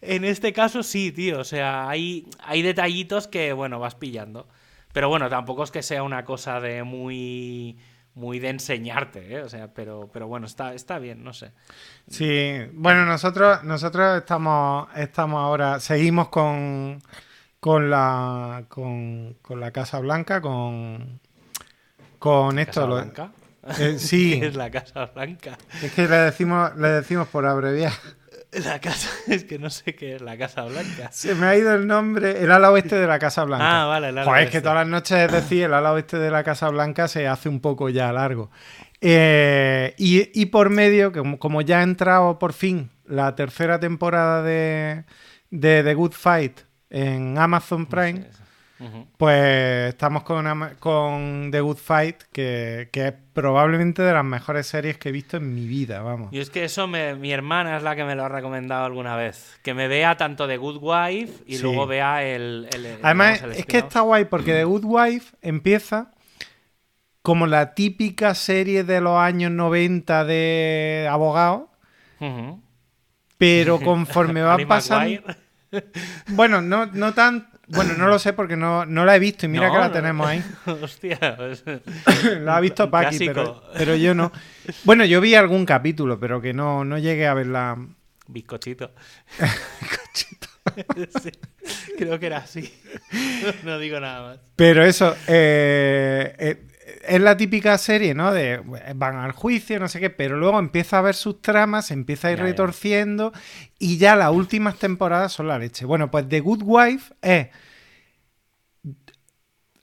En 0.01 0.25
este 0.25 0.53
caso 0.53 0.83
sí, 0.83 1.11
tío. 1.11 1.39
O 1.39 1.43
sea, 1.43 1.89
hay, 1.89 2.27
hay 2.39 2.61
detallitos 2.61 3.27
que, 3.27 3.53
bueno, 3.53 3.79
vas 3.79 3.95
pillando. 3.95 4.47
Pero 4.93 5.09
bueno, 5.09 5.29
tampoco 5.29 5.63
es 5.63 5.71
que 5.71 5.81
sea 5.81 6.03
una 6.03 6.23
cosa 6.23 6.59
de 6.59 6.83
muy 6.83 7.77
muy 8.15 8.39
de 8.39 8.49
enseñarte, 8.49 9.35
¿eh? 9.35 9.41
o 9.41 9.49
sea, 9.49 9.73
pero, 9.73 10.09
pero 10.13 10.27
bueno, 10.27 10.45
está, 10.45 10.73
está 10.73 10.99
bien, 10.99 11.23
no 11.23 11.33
sé. 11.33 11.51
Sí, 12.07 12.59
bueno, 12.73 13.05
nosotros, 13.05 13.63
nosotros 13.63 14.19
estamos, 14.19 14.87
estamos 14.95 15.41
ahora, 15.41 15.79
seguimos 15.79 16.29
con, 16.29 17.01
con 17.59 17.89
la 17.89 18.65
con, 18.67 19.35
con 19.41 19.59
la 19.59 19.71
Casa 19.71 19.99
Blanca, 19.99 20.41
con, 20.41 21.19
con 22.19 22.59
esto. 22.59 22.81
¿Casa 22.81 22.85
Blanca? 22.85 23.31
Eh, 23.79 23.97
sí. 23.97 24.39
es 24.43 24.55
la 24.55 24.69
Casa 24.69 25.05
Blanca? 25.07 25.57
Es 25.81 25.91
que 25.93 26.07
le 26.07 26.17
decimos, 26.17 26.75
le 26.77 26.89
decimos 26.89 27.27
por 27.29 27.45
abreviar. 27.45 27.93
La 28.65 28.79
casa, 28.79 29.09
es 29.27 29.45
que 29.45 29.57
no 29.57 29.69
sé 29.69 29.95
qué 29.95 30.15
es 30.15 30.21
la 30.21 30.37
Casa 30.37 30.63
Blanca. 30.63 31.11
Se 31.11 31.33
me 31.35 31.45
ha 31.45 31.57
ido 31.57 31.73
el 31.73 31.87
nombre, 31.87 32.43
el 32.43 32.51
ala 32.51 32.71
oeste 32.71 32.95
de 32.95 33.07
la 33.07 33.17
Casa 33.17 33.43
Blanca. 33.45 33.83
Ah, 33.83 33.85
vale, 33.85 34.09
el 34.09 34.17
ala 34.17 34.29
Joder, 34.29 34.43
es 34.43 34.51
que 34.51 34.61
todas 34.61 34.75
las 34.75 34.87
noches, 34.87 35.17
es 35.17 35.31
decir, 35.31 35.63
el 35.63 35.73
ala 35.73 35.93
oeste 35.93 36.17
de 36.19 36.29
la 36.29 36.43
Casa 36.43 36.69
Blanca 36.69 37.07
se 37.07 37.27
hace 37.27 37.49
un 37.49 37.59
poco 37.59 37.89
ya 37.89 38.11
largo. 38.11 38.51
Eh, 39.01 39.95
y, 39.97 40.45
por 40.47 40.69
medio, 40.69 41.11
como, 41.39 41.61
ya 41.61 41.79
ha 41.79 41.83
entrado 41.83 42.39
por 42.39 42.53
fin 42.53 42.89
la 43.05 43.35
tercera 43.35 43.79
temporada 43.79 44.43
de, 44.43 45.03
de 45.49 45.83
The 45.83 45.93
Good 45.93 46.13
Fight 46.13 46.59
en 46.89 47.37
Amazon 47.37 47.85
Prime, 47.87 48.27
pues 49.17 49.89
estamos 49.89 50.23
con, 50.23 50.45
con 50.79 51.49
The 51.51 51.61
Good 51.61 51.77
Fight, 51.77 52.23
que, 52.31 52.89
es 52.91 53.13
probablemente 53.33 54.01
de 54.01 54.13
las 54.13 54.25
mejores 54.25 54.67
series 54.67 54.97
que 54.97 55.09
he 55.09 55.11
visto 55.11 55.37
en 55.37 55.53
mi 55.53 55.65
vida, 55.65 56.01
vamos. 56.01 56.33
Y 56.33 56.39
es 56.39 56.49
que 56.49 56.65
eso 56.65 56.87
mi 56.87 57.31
hermana 57.31 57.77
es 57.77 57.83
la 57.83 57.95
que 57.95 58.03
me 58.03 58.15
lo 58.15 58.25
ha 58.25 58.29
recomendado 58.29 58.85
alguna 58.85 59.15
vez. 59.15 59.57
Que 59.63 59.73
me 59.73 59.87
vea 59.87 60.17
tanto 60.17 60.47
The 60.47 60.57
Good 60.57 60.79
Wife 60.81 61.43
y 61.45 61.59
luego 61.59 61.87
vea 61.87 62.23
el... 62.23 62.67
Además, 63.01 63.43
es 63.55 63.65
que 63.65 63.77
está 63.77 64.01
guay 64.01 64.25
porque 64.25 64.53
The 64.53 64.65
Good 64.65 64.85
Wife 64.85 65.35
empieza 65.41 66.11
como 67.21 67.47
la 67.47 67.73
típica 67.73 68.35
serie 68.35 68.83
de 68.83 68.99
los 68.99 69.17
años 69.17 69.51
90 69.51 70.25
de 70.25 71.07
abogados. 71.09 71.69
Pero 73.37 73.79
conforme 73.79 74.41
van 74.43 74.67
pasando... 74.67 75.21
Bueno, 76.27 76.61
no, 76.61 76.85
no 76.87 77.13
tan 77.13 77.52
bueno, 77.67 77.93
no 77.97 78.07
lo 78.07 78.19
sé 78.19 78.33
porque 78.33 78.55
no, 78.55 78.85
la 78.85 79.15
he 79.15 79.19
visto 79.19 79.45
y 79.45 79.49
mira 79.49 79.71
que 79.71 79.77
la 79.77 79.91
tenemos 79.91 80.27
ahí. 80.27 80.43
Hostia. 80.65 81.35
Pues... 81.37 81.63
la 82.41 82.57
ha 82.57 82.59
visto 82.59 82.89
Paqui, 82.89 83.29
pero, 83.29 83.95
yo 83.95 84.13
no. 84.13 84.31
Bueno, 84.83 85.05
yo 85.05 85.21
vi 85.21 85.35
algún 85.35 85.65
capítulo, 85.65 86.19
pero 86.19 86.41
que 86.41 86.53
no, 86.53 86.83
no 86.83 86.97
llegué 86.97 87.27
a 87.27 87.33
verla. 87.33 87.77
Bizcochito. 88.27 88.91
Bizcochito. 89.81 90.47
creo 91.97 92.19
que 92.19 92.25
era 92.25 92.37
así. 92.37 92.73
No, 93.63 93.79
digo 93.79 93.99
nada 93.99 94.21
más. 94.21 94.39
Pero 94.55 94.85
eso, 94.85 95.15
eh, 95.27 96.35
eh, 96.37 96.67
es 97.07 97.21
la 97.21 97.37
típica 97.37 97.77
serie, 97.77 98.13
¿no? 98.13 98.31
De 98.33 98.61
van 98.95 99.15
al 99.17 99.31
juicio, 99.33 99.79
no 99.79 99.87
sé 99.87 99.99
qué, 99.99 100.09
pero 100.09 100.37
luego 100.37 100.59
empieza 100.59 100.99
a 100.99 101.01
ver 101.01 101.15
sus 101.15 101.41
tramas, 101.41 101.87
se 101.87 101.93
empieza 101.93 102.27
a 102.29 102.31
ir 102.31 102.37
Ya, 102.37 102.43
ya. 102.49 102.49
retorciendo 102.49 103.33
y 103.79 103.97
ya 103.97 104.15
las 104.15 104.31
últimas 104.31 104.77
temporadas 104.79 105.31
son 105.33 105.47
la 105.47 105.59
leche. 105.59 105.85
Bueno, 105.85 106.09
pues 106.11 106.27
The 106.29 106.39
Good 106.41 106.61
Wife 106.63 107.13
es. 107.21 107.47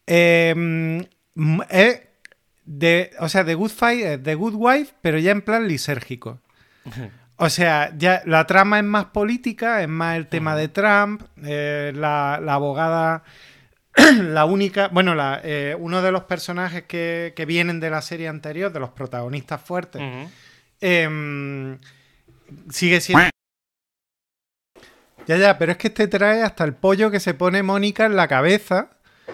eh, 0.06 1.08
es 1.68 2.00
de, 2.64 3.10
o 3.18 3.28
sea, 3.28 3.44
The 3.44 3.54
Good 3.54 3.70
Fight 3.70 4.04
es 4.04 4.22
The 4.22 4.34
Good 4.34 4.54
Wife, 4.56 4.94
pero 5.02 5.18
ya 5.18 5.32
en 5.32 5.42
plan 5.42 5.66
lisérgico. 5.68 6.40
O 7.42 7.48
sea, 7.48 7.92
ya 7.96 8.22
la 8.26 8.46
trama 8.46 8.78
es 8.78 8.84
más 8.84 9.06
política, 9.06 9.82
es 9.82 9.88
más 9.88 10.18
el 10.18 10.26
tema 10.26 10.54
de 10.56 10.68
Trump, 10.68 11.22
eh, 11.42 11.90
la, 11.96 12.38
la 12.42 12.52
abogada, 12.54 13.22
la 14.22 14.44
única, 14.44 14.88
bueno, 14.88 15.14
la, 15.14 15.40
eh, 15.42 15.76
uno 15.78 16.02
de 16.02 16.12
los 16.12 16.24
personajes 16.24 16.84
que, 16.84 17.32
que 17.34 17.46
vienen 17.46 17.80
de 17.80 17.90
la 17.90 18.02
serie 18.02 18.28
anterior, 18.28 18.72
de 18.72 18.80
los 18.80 18.90
protagonistas 18.90 19.60
fuertes, 19.60 20.02
em, 20.80 21.78
sigue 22.70 23.00
siendo... 23.00 23.30
Ya, 25.26 25.36
ya, 25.36 25.58
pero 25.58 25.72
es 25.72 25.78
que 25.78 25.88
este 25.88 26.08
trae 26.08 26.42
hasta 26.42 26.64
el 26.64 26.74
pollo 26.74 27.10
que 27.10 27.20
se 27.20 27.34
pone 27.34 27.62
Mónica 27.62 28.06
en 28.06 28.16
la 28.16 28.26
cabeza 28.26 28.99